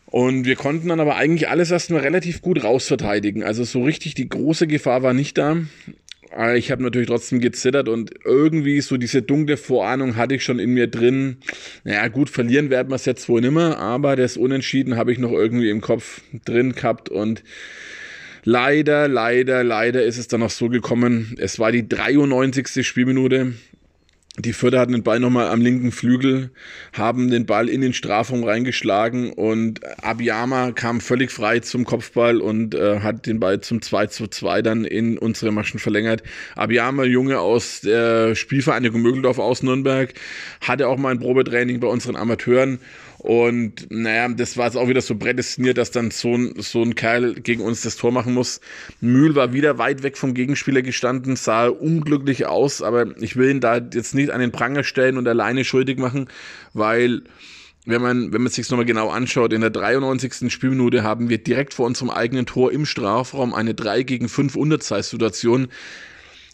Und 0.06 0.46
wir 0.46 0.56
konnten 0.56 0.88
dann 0.88 1.00
aber 1.00 1.16
eigentlich 1.16 1.48
alles 1.48 1.70
erstmal 1.70 2.00
relativ 2.00 2.40
gut 2.40 2.64
rausverteidigen. 2.64 3.42
Also 3.42 3.64
so 3.64 3.82
richtig 3.82 4.14
die 4.14 4.28
große 4.28 4.66
Gefahr 4.66 5.02
war 5.02 5.12
nicht 5.12 5.36
da. 5.36 5.58
Aber 6.38 6.54
ich 6.54 6.70
habe 6.70 6.84
natürlich 6.84 7.08
trotzdem 7.08 7.40
gezittert 7.40 7.88
und 7.88 8.12
irgendwie 8.24 8.80
so 8.80 8.96
diese 8.96 9.22
dunkle 9.22 9.56
Vorahnung 9.56 10.14
hatte 10.14 10.36
ich 10.36 10.44
schon 10.44 10.60
in 10.60 10.72
mir 10.72 10.86
drin. 10.86 11.38
Naja, 11.82 12.06
gut, 12.06 12.30
verlieren 12.30 12.70
werden 12.70 12.90
wir 12.90 12.94
es 12.94 13.06
jetzt 13.06 13.28
wohl 13.28 13.40
nimmer, 13.40 13.78
aber 13.78 14.14
das 14.14 14.36
Unentschieden 14.36 14.94
habe 14.94 15.10
ich 15.10 15.18
noch 15.18 15.32
irgendwie 15.32 15.68
im 15.68 15.80
Kopf 15.80 16.20
drin 16.44 16.76
gehabt 16.76 17.08
und 17.08 17.42
leider, 18.44 19.08
leider, 19.08 19.64
leider 19.64 20.04
ist 20.04 20.16
es 20.16 20.28
dann 20.28 20.38
noch 20.38 20.50
so 20.50 20.68
gekommen. 20.68 21.34
Es 21.40 21.58
war 21.58 21.72
die 21.72 21.88
93. 21.88 22.86
Spielminute. 22.86 23.54
Die 24.38 24.52
Förder 24.52 24.78
hatten 24.78 24.92
den 24.92 25.02
Ball 25.02 25.18
nochmal 25.18 25.48
am 25.48 25.60
linken 25.60 25.90
Flügel, 25.90 26.50
haben 26.92 27.28
den 27.28 27.44
Ball 27.44 27.68
in 27.68 27.80
den 27.80 27.92
Strafraum 27.92 28.44
reingeschlagen 28.44 29.32
und 29.32 29.80
Abiyama 30.04 30.70
kam 30.70 31.00
völlig 31.00 31.32
frei 31.32 31.58
zum 31.58 31.84
Kopfball 31.84 32.40
und 32.40 32.72
äh, 32.76 33.00
hat 33.00 33.26
den 33.26 33.40
Ball 33.40 33.60
zum 33.60 33.82
2 33.82 34.06
zu 34.06 34.28
2 34.28 34.62
dann 34.62 34.84
in 34.84 35.18
unsere 35.18 35.50
Maschen 35.50 35.80
verlängert. 35.80 36.22
Abiyama, 36.54 37.02
Junge 37.02 37.40
aus 37.40 37.80
der 37.80 38.36
Spielvereinigung 38.36 39.02
Mögeldorf 39.02 39.40
aus 39.40 39.64
Nürnberg, 39.64 40.14
hatte 40.60 40.86
auch 40.86 40.98
mal 40.98 41.10
ein 41.10 41.18
Probetraining 41.18 41.80
bei 41.80 41.88
unseren 41.88 42.14
Amateuren 42.14 42.78
und 43.18 43.90
naja, 43.90 44.28
das 44.28 44.56
war 44.56 44.66
jetzt 44.66 44.76
auch 44.76 44.88
wieder 44.88 45.00
so 45.00 45.16
prädestiniert, 45.16 45.76
dass 45.76 45.90
dann 45.90 46.12
so 46.12 46.34
ein, 46.34 46.54
so 46.58 46.82
ein 46.82 46.94
Kerl 46.94 47.34
gegen 47.34 47.62
uns 47.62 47.82
das 47.82 47.96
Tor 47.96 48.12
machen 48.12 48.32
muss. 48.32 48.60
Mühl 49.00 49.34
war 49.34 49.52
wieder 49.52 49.78
weit 49.78 50.04
weg 50.04 50.16
vom 50.16 50.34
Gegenspieler 50.34 50.82
gestanden, 50.82 51.34
sah 51.34 51.66
unglücklich 51.66 52.46
aus, 52.46 52.80
aber 52.80 53.20
ich 53.20 53.36
will 53.36 53.50
ihn 53.50 53.60
da 53.60 53.78
jetzt 53.78 54.14
nicht 54.14 54.30
an 54.30 54.40
den 54.40 54.52
Pranger 54.52 54.84
stellen 54.84 55.18
und 55.18 55.26
alleine 55.26 55.64
schuldig 55.64 55.98
machen, 55.98 56.28
weil 56.74 57.22
wenn 57.86 58.02
man, 58.02 58.32
wenn 58.32 58.42
man 58.42 58.52
sich 58.52 58.68
nochmal 58.70 58.84
genau 58.84 59.08
anschaut, 59.08 59.52
in 59.52 59.62
der 59.62 59.70
93. 59.70 60.52
Spielminute 60.52 61.02
haben 61.02 61.28
wir 61.28 61.38
direkt 61.38 61.74
vor 61.74 61.86
unserem 61.86 62.10
eigenen 62.10 62.44
Tor 62.44 62.70
im 62.70 62.84
Strafraum 62.84 63.54
eine 63.54 63.74
3 63.74 64.02
gegen 64.02 64.28
5 64.28 64.56
Unterzahlsituation 64.56 65.68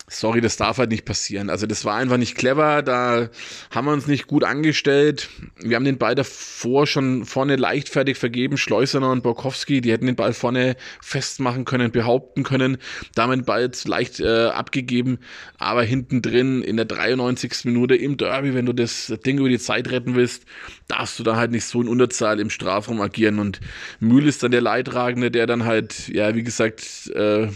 sorry, 0.06 0.42
das 0.42 0.56
darf 0.56 0.78
halt 0.78 0.90
nicht 0.90 1.06
passieren. 1.06 1.49
Also 1.49 1.66
das 1.66 1.84
war 1.84 1.96
einfach 1.96 2.18
nicht 2.18 2.37
clever, 2.37 2.82
da 2.82 3.30
haben 3.70 3.87
wir 3.87 3.92
uns 3.92 4.06
nicht 4.06 4.26
gut 4.26 4.44
angestellt. 4.44 5.30
Wir 5.58 5.76
haben 5.76 5.84
den 5.84 5.96
Ball 5.96 6.14
davor 6.14 6.87
schon 6.87 7.25
vorne 7.25 7.56
leichtfertig 7.56 8.18
vergeben, 8.18 8.58
Schleusener 8.58 9.11
und 9.11 9.23
Borkowski, 9.23 9.80
die 9.80 9.92
hätten 9.92 10.06
den 10.06 10.16
Ball 10.16 10.34
vorne 10.34 10.76
festmachen 11.00 11.64
können, 11.64 11.90
behaupten 11.90 12.42
können, 12.42 12.76
damit 13.14 13.40
den 13.40 13.44
Ball 13.46 13.70
leicht 13.87 14.20
äh, 14.20 14.46
abgegeben, 14.46 15.18
aber 15.58 15.82
hinten 15.82 16.20
drin 16.20 16.62
in 16.62 16.76
der 16.76 16.84
93. 16.84 17.64
Minute 17.64 17.96
im 17.96 18.18
Derby, 18.18 18.54
wenn 18.54 18.66
du 18.66 18.75
das 18.75 19.12
Ding 19.25 19.38
über 19.38 19.49
die 19.49 19.58
Zeit 19.58 19.90
retten 19.90 20.14
willst, 20.14 20.44
darfst 20.87 21.18
du 21.18 21.23
da 21.23 21.37
halt 21.37 21.50
nicht 21.50 21.64
so 21.64 21.80
in 21.80 21.88
Unterzahl 21.88 22.40
im 22.40 22.50
Strafraum 22.50 23.00
agieren 23.00 23.38
und 23.38 23.61
Mühl 24.00 24.28
ist 24.28 24.42
dann 24.42 24.50
der 24.50 24.61
Leidtragende, 24.61 25.30
der 25.30 25.46
dann 25.46 25.64
halt, 25.64 26.08
ja, 26.08 26.34
wie 26.34 26.42
gesagt, 26.42 27.11
äh, 27.14 27.49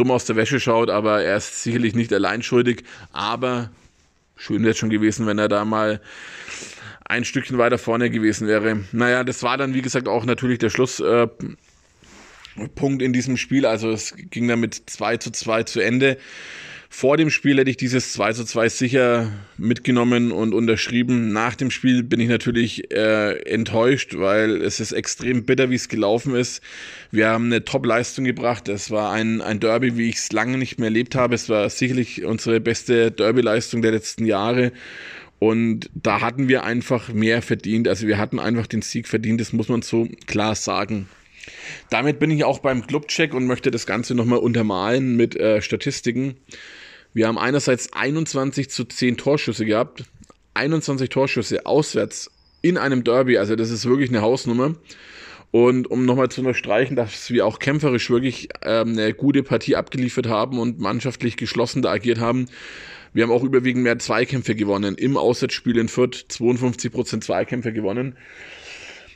dumm 0.00 0.10
aus 0.10 0.24
der 0.24 0.36
Wäsche 0.36 0.58
schaut, 0.60 0.88
aber 0.88 1.22
er 1.22 1.36
ist 1.36 1.62
sicherlich 1.62 1.94
nicht 1.94 2.10
allein 2.12 2.42
schuldig. 2.42 2.84
Aber 3.12 3.70
schön 4.34 4.62
wäre 4.62 4.70
es 4.70 4.78
schon 4.78 4.88
gewesen, 4.88 5.26
wenn 5.26 5.38
er 5.38 5.48
da 5.48 5.66
mal 5.66 6.00
ein 7.04 7.26
Stückchen 7.26 7.58
weiter 7.58 7.76
vorne 7.76 8.08
gewesen 8.08 8.48
wäre. 8.48 8.84
Naja, 8.92 9.24
das 9.24 9.42
war 9.42 9.58
dann, 9.58 9.74
wie 9.74 9.82
gesagt, 9.82 10.08
auch 10.08 10.24
natürlich 10.24 10.58
der 10.58 10.70
Schlusspunkt 10.70 11.52
äh, 12.56 13.04
in 13.04 13.12
diesem 13.12 13.36
Spiel. 13.36 13.66
Also 13.66 13.90
es 13.90 14.14
ging 14.16 14.48
dann 14.48 14.60
mit 14.60 14.82
2 14.86 15.18
zu 15.18 15.32
2 15.32 15.64
zu 15.64 15.80
Ende. 15.80 16.16
Vor 16.92 17.16
dem 17.16 17.30
Spiel 17.30 17.56
hätte 17.56 17.70
ich 17.70 17.76
dieses 17.76 18.12
2 18.14 18.32
zu 18.32 18.44
2 18.44 18.68
sicher 18.68 19.30
mitgenommen 19.56 20.32
und 20.32 20.52
unterschrieben. 20.52 21.32
Nach 21.32 21.54
dem 21.54 21.70
Spiel 21.70 22.02
bin 22.02 22.18
ich 22.18 22.28
natürlich 22.28 22.90
äh, 22.90 23.38
enttäuscht, 23.44 24.18
weil 24.18 24.60
es 24.60 24.80
ist 24.80 24.90
extrem 24.90 25.44
bitter, 25.44 25.70
wie 25.70 25.76
es 25.76 25.88
gelaufen 25.88 26.34
ist. 26.34 26.60
Wir 27.12 27.28
haben 27.28 27.46
eine 27.46 27.64
Top-Leistung 27.64 28.24
gebracht. 28.24 28.68
Es 28.68 28.90
war 28.90 29.12
ein, 29.12 29.40
ein 29.40 29.60
Derby, 29.60 29.96
wie 29.96 30.08
ich 30.08 30.16
es 30.16 30.32
lange 30.32 30.58
nicht 30.58 30.78
mehr 30.78 30.88
erlebt 30.88 31.14
habe. 31.14 31.36
Es 31.36 31.48
war 31.48 31.70
sicherlich 31.70 32.24
unsere 32.24 32.58
beste 32.58 33.12
Derby-Leistung 33.12 33.82
der 33.82 33.92
letzten 33.92 34.26
Jahre. 34.26 34.72
Und 35.38 35.88
da 35.94 36.20
hatten 36.20 36.48
wir 36.48 36.64
einfach 36.64 37.12
mehr 37.12 37.40
verdient. 37.40 37.86
Also 37.86 38.08
wir 38.08 38.18
hatten 38.18 38.40
einfach 38.40 38.66
den 38.66 38.82
Sieg 38.82 39.06
verdient, 39.06 39.40
das 39.40 39.52
muss 39.52 39.68
man 39.68 39.82
so 39.82 40.08
klar 40.26 40.56
sagen. 40.56 41.08
Damit 41.90 42.18
bin 42.18 42.30
ich 42.30 42.44
auch 42.44 42.58
beim 42.58 42.86
Clubcheck 42.86 43.34
und 43.34 43.46
möchte 43.46 43.70
das 43.70 43.86
Ganze 43.86 44.14
nochmal 44.14 44.38
untermalen 44.38 45.16
mit 45.16 45.36
äh, 45.36 45.62
Statistiken. 45.62 46.36
Wir 47.12 47.26
haben 47.26 47.38
einerseits 47.38 47.92
21 47.92 48.70
zu 48.70 48.84
10 48.84 49.16
Torschüsse 49.16 49.64
gehabt, 49.64 50.04
21 50.54 51.08
Torschüsse 51.08 51.66
auswärts 51.66 52.30
in 52.62 52.78
einem 52.78 53.04
Derby, 53.04 53.38
also 53.38 53.56
das 53.56 53.70
ist 53.70 53.86
wirklich 53.86 54.10
eine 54.10 54.22
Hausnummer. 54.22 54.74
Und 55.50 55.90
um 55.90 56.04
nochmal 56.04 56.28
zu 56.28 56.42
unterstreichen, 56.42 56.94
dass 56.94 57.30
wir 57.30 57.44
auch 57.44 57.58
kämpferisch 57.58 58.08
wirklich 58.08 58.50
ähm, 58.62 58.90
eine 58.90 59.12
gute 59.12 59.42
Partie 59.42 59.74
abgeliefert 59.74 60.28
haben 60.28 60.60
und 60.60 60.78
mannschaftlich 60.78 61.36
geschlossen 61.36 61.82
da 61.82 61.90
agiert 61.90 62.20
haben. 62.20 62.46
Wir 63.12 63.24
haben 63.24 63.32
auch 63.32 63.42
überwiegend 63.42 63.82
mehr 63.82 63.98
Zweikämpfe 63.98 64.54
gewonnen. 64.54 64.94
Im 64.94 65.16
Auswärtsspiel 65.16 65.76
in 65.78 65.88
Fürth 65.88 66.26
52% 66.30 67.22
Zweikämpfe 67.22 67.72
gewonnen. 67.72 68.16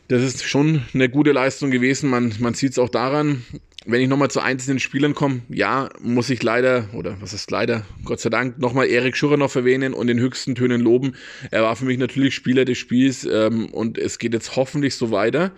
Das 0.08 0.22
ist 0.22 0.44
schon 0.44 0.82
eine 0.92 1.08
gute 1.08 1.32
Leistung 1.32 1.70
gewesen. 1.70 2.10
Man, 2.10 2.34
man 2.38 2.54
sieht 2.54 2.72
es 2.72 2.78
auch 2.78 2.90
daran, 2.90 3.44
wenn 3.86 4.00
ich 4.00 4.08
nochmal 4.08 4.30
zu 4.30 4.40
einzelnen 4.40 4.78
Spielern 4.78 5.14
komme, 5.14 5.42
ja, 5.48 5.88
muss 6.00 6.30
ich 6.30 6.42
leider, 6.42 6.88
oder 6.92 7.16
was 7.20 7.32
ist 7.32 7.50
leider, 7.50 7.84
Gott 8.04 8.20
sei 8.20 8.30
Dank, 8.30 8.58
nochmal 8.58 8.88
Erik 8.88 9.16
Schuranov 9.16 9.54
erwähnen 9.54 9.94
und 9.94 10.08
in 10.08 10.18
höchsten 10.18 10.54
Tönen 10.54 10.80
loben. 10.80 11.14
Er 11.50 11.62
war 11.62 11.76
für 11.76 11.84
mich 11.84 11.98
natürlich 11.98 12.34
Spieler 12.34 12.64
des 12.64 12.78
Spiels 12.78 13.24
ähm, 13.24 13.66
und 13.66 13.98
es 13.98 14.18
geht 14.18 14.34
jetzt 14.34 14.56
hoffentlich 14.56 14.94
so 14.94 15.10
weiter. 15.10 15.52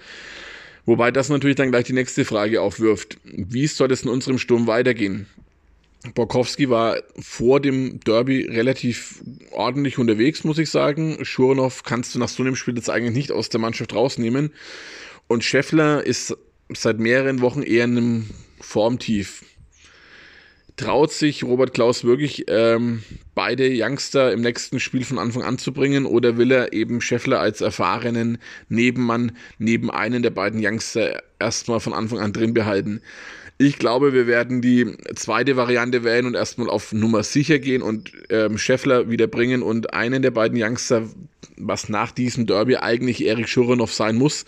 Wobei 0.85 1.11
das 1.11 1.29
natürlich 1.29 1.57
dann 1.57 1.73
gleich 1.73 1.85
die 1.85 1.93
nächste 1.93 2.25
Frage 2.25 2.63
aufwirft. 2.63 3.19
Wie 3.25 3.67
soll 3.67 3.91
es 3.91 4.03
in 4.03 4.09
unserem 4.09 4.39
Sturm 4.39 4.69
weitergehen? 4.69 5.27
Borkowski 6.15 6.71
war 6.71 6.97
vor 7.19 7.61
dem 7.61 8.01
Derby 8.01 8.43
relativ 8.43 9.23
ordentlich 9.51 9.99
unterwegs, 9.99 10.45
muss 10.45 10.59
ich 10.59 10.71
sagen. 10.71 11.25
Schuranov 11.25 11.83
kannst 11.83 12.15
du 12.15 12.19
nach 12.19 12.29
so 12.29 12.43
einem 12.43 12.57
Spiel 12.57 12.77
jetzt 12.77 12.91
eigentlich 12.91 13.15
nicht 13.15 13.33
aus 13.33 13.49
der 13.49 13.61
Mannschaft 13.61 13.95
rausnehmen. 13.95 14.53
Und 15.29 15.45
Scheffler 15.45 16.05
ist 16.05 16.37
seit 16.75 16.99
mehreren 16.99 17.41
Wochen 17.41 17.63
eher 17.63 17.85
in 17.85 17.97
einem 17.97 18.31
Formtief. 18.61 19.45
Traut 20.77 21.13
sich 21.13 21.45
Robert 21.45 21.73
Klaus 21.75 22.05
wirklich, 22.05 22.45
ähm, 22.49 23.03
beide 23.37 23.69
Youngster 23.71 24.33
im 24.33 24.41
nächsten 24.41 24.81
Spiel 24.81 25.05
von 25.05 25.19
Anfang 25.19 25.43
an 25.43 25.59
zu 25.59 25.73
bringen 25.73 26.07
oder 26.07 26.39
will 26.39 26.51
er 26.51 26.73
eben 26.73 27.01
Scheffler 27.01 27.39
als 27.39 27.61
erfahrenen 27.61 28.39
Nebenmann 28.69 29.33
neben 29.59 29.91
einen 29.91 30.23
der 30.23 30.31
beiden 30.31 30.61
Youngster 30.65 31.23
erstmal 31.39 31.79
von 31.79 31.93
Anfang 31.93 32.19
an 32.19 32.33
drin 32.33 32.55
behalten? 32.55 33.03
Ich 33.59 33.79
glaube, 33.79 34.13
wir 34.15 34.27
werden 34.27 34.63
die 34.63 34.97
zweite 35.15 35.57
Variante 35.57 36.03
wählen 36.03 36.27
und 36.27 36.35
erstmal 36.35 36.69
auf 36.71 36.93
Nummer 36.93 37.23
sicher 37.23 37.59
gehen 37.59 37.83
und 37.83 38.11
ähm, 38.31 38.59
Scheffler 38.59 39.11
wieder 39.11 39.27
bringen 39.27 39.63
und 39.63 39.93
einen 39.93 40.23
der 40.23 40.31
beiden 40.31 40.61
Youngster, 40.61 41.09
was 41.59 41.91
nach 41.91 42.13
diesem 42.13 42.47
Derby 42.47 42.77
eigentlich 42.77 43.25
Erik 43.25 43.49
Schuranov 43.49 43.93
sein 43.93 44.17
muss, 44.17 44.47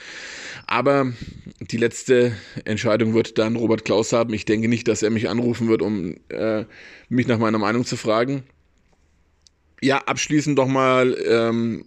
aber 0.66 1.12
die 1.61 1.76
letzte 1.78 2.33
Entscheidung 2.64 3.14
wird 3.14 3.38
dann 3.38 3.57
Robert 3.57 3.85
Klaus 3.85 4.12
haben. 4.12 4.33
Ich 4.35 4.45
denke 4.47 4.68
nicht, 4.68 4.88
dass 4.88 5.02
er 5.02 5.11
mich 5.11 5.28
anrufen 5.28 5.68
wird, 5.68 5.83
um 5.83 6.16
äh, 6.28 6.64
mich 7.09 7.26
nach 7.26 7.38
meiner 7.38 7.59
Meinung 7.59 7.85
zu 7.85 7.97
fragen. 7.97 8.45
Ja, 9.80 9.99
abschließend 9.99 10.58
doch 10.58 10.66
mal 10.66 11.16
ähm, 11.26 11.85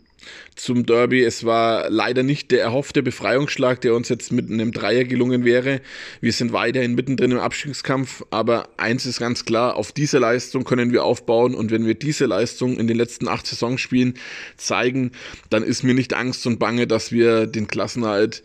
zum 0.56 0.86
Derby. 0.86 1.24
Es 1.24 1.46
war 1.46 1.90
leider 1.90 2.24
nicht 2.24 2.52
der 2.52 2.62
erhoffte 2.62 3.04
Befreiungsschlag, 3.04 3.82
der 3.82 3.96
uns 3.96 4.10
jetzt 4.10 4.32
mit 4.32 4.50
einem 4.50 4.72
Dreier 4.72 5.04
gelungen 5.04 5.44
wäre. 5.44 5.82
Wir 6.22 6.32
sind 6.32 6.54
weiterhin 6.54 6.96
mittendrin 6.96 7.32
im 7.32 7.40
Abstiegskampf, 7.40 8.24
aber 8.30 8.70
eins 8.78 9.06
ist 9.06 9.20
ganz 9.20 9.46
klar, 9.46 9.76
auf 9.76 9.92
diese 9.92 10.20
Leistung 10.20 10.64
können 10.64 10.92
wir 10.92 11.04
aufbauen 11.04 11.56
und 11.56 11.72
wenn 11.72 11.86
wir 11.86 11.96
diese 11.96 12.26
Leistung 12.26 12.78
in 12.78 12.88
den 12.88 12.98
letzten 12.98 13.28
acht 13.28 13.46
Saisonspielen 13.48 14.14
zeigen, 14.58 15.12
dann 15.50 15.64
ist 15.64 15.84
mir 15.84 15.94
nicht 15.94 16.14
Angst 16.14 16.46
und 16.48 16.60
Bange, 16.60 16.88
dass 16.88 17.12
wir 17.12 17.48
den 17.48 17.68
Klassenhalt 17.68 18.44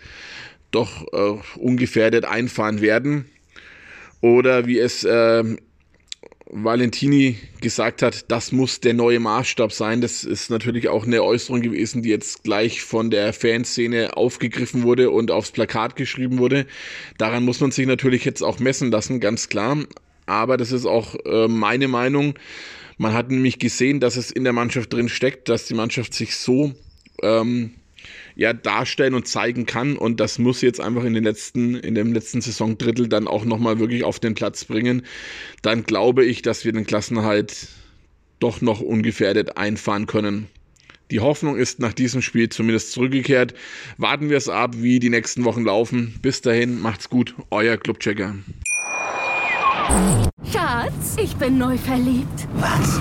doch 0.70 1.06
äh, 1.12 1.58
ungefährdet 1.58 2.24
einfahren 2.24 2.80
werden. 2.80 3.26
Oder 4.20 4.66
wie 4.66 4.78
es 4.78 5.04
äh, 5.04 5.44
Valentini 6.48 7.36
gesagt 7.60 8.02
hat, 8.02 8.30
das 8.30 8.52
muss 8.52 8.80
der 8.80 8.94
neue 8.94 9.18
Maßstab 9.18 9.72
sein. 9.72 10.00
Das 10.00 10.22
ist 10.22 10.48
natürlich 10.50 10.88
auch 10.88 11.04
eine 11.04 11.22
Äußerung 11.22 11.60
gewesen, 11.60 12.02
die 12.02 12.10
jetzt 12.10 12.44
gleich 12.44 12.82
von 12.82 13.10
der 13.10 13.32
Fanszene 13.32 14.16
aufgegriffen 14.16 14.84
wurde 14.84 15.10
und 15.10 15.30
aufs 15.30 15.50
Plakat 15.50 15.96
geschrieben 15.96 16.38
wurde. 16.38 16.66
Daran 17.18 17.44
muss 17.44 17.60
man 17.60 17.72
sich 17.72 17.86
natürlich 17.86 18.24
jetzt 18.24 18.42
auch 18.42 18.60
messen 18.60 18.90
lassen, 18.90 19.18
ganz 19.18 19.48
klar. 19.48 19.76
Aber 20.26 20.56
das 20.56 20.72
ist 20.72 20.86
auch 20.86 21.16
äh, 21.24 21.48
meine 21.48 21.88
Meinung. 21.88 22.34
Man 22.96 23.12
hat 23.12 23.30
nämlich 23.30 23.58
gesehen, 23.58 24.00
dass 24.00 24.16
es 24.16 24.30
in 24.30 24.44
der 24.44 24.52
Mannschaft 24.52 24.92
drin 24.92 25.08
steckt, 25.08 25.48
dass 25.48 25.66
die 25.66 25.74
Mannschaft 25.74 26.14
sich 26.14 26.36
so 26.36 26.72
ähm, 27.22 27.72
ja 28.34 28.52
darstellen 28.52 29.14
und 29.14 29.26
zeigen 29.26 29.66
kann. 29.66 29.96
Und 29.96 30.20
das 30.20 30.38
muss 30.38 30.62
jetzt 30.62 30.80
einfach 30.80 31.04
in 31.04 31.14
den 31.14 31.24
letzten, 31.24 31.74
in 31.74 31.94
dem 31.94 32.12
letzten 32.12 32.40
Saisondrittel 32.40 33.08
dann 33.08 33.28
auch 33.28 33.44
nochmal 33.44 33.78
wirklich 33.78 34.04
auf 34.04 34.20
den 34.20 34.34
Platz 34.34 34.64
bringen. 34.64 35.02
Dann 35.62 35.84
glaube 35.84 36.24
ich, 36.24 36.42
dass 36.42 36.64
wir 36.64 36.72
den 36.72 36.86
Klassenhalt 36.86 37.68
doch 38.38 38.60
noch 38.60 38.80
ungefährdet 38.80 39.56
einfahren 39.56 40.06
können. 40.06 40.48
Die 41.10 41.20
Hoffnung 41.20 41.56
ist 41.56 41.78
nach 41.78 41.92
diesem 41.92 42.20
Spiel 42.20 42.48
zumindest 42.48 42.90
zurückgekehrt. 42.92 43.54
Warten 43.96 44.28
wir 44.28 44.36
es 44.36 44.48
ab, 44.48 44.74
wie 44.76 44.98
die 44.98 45.10
nächsten 45.10 45.44
Wochen 45.44 45.64
laufen. 45.64 46.18
Bis 46.20 46.40
dahin, 46.40 46.80
macht's 46.80 47.08
gut, 47.08 47.34
euer 47.50 47.76
Clubchecker. 47.76 48.34
Schatz, 50.52 51.16
ich 51.22 51.36
bin 51.36 51.58
neu 51.58 51.78
verliebt. 51.78 52.48
Was? 52.54 53.00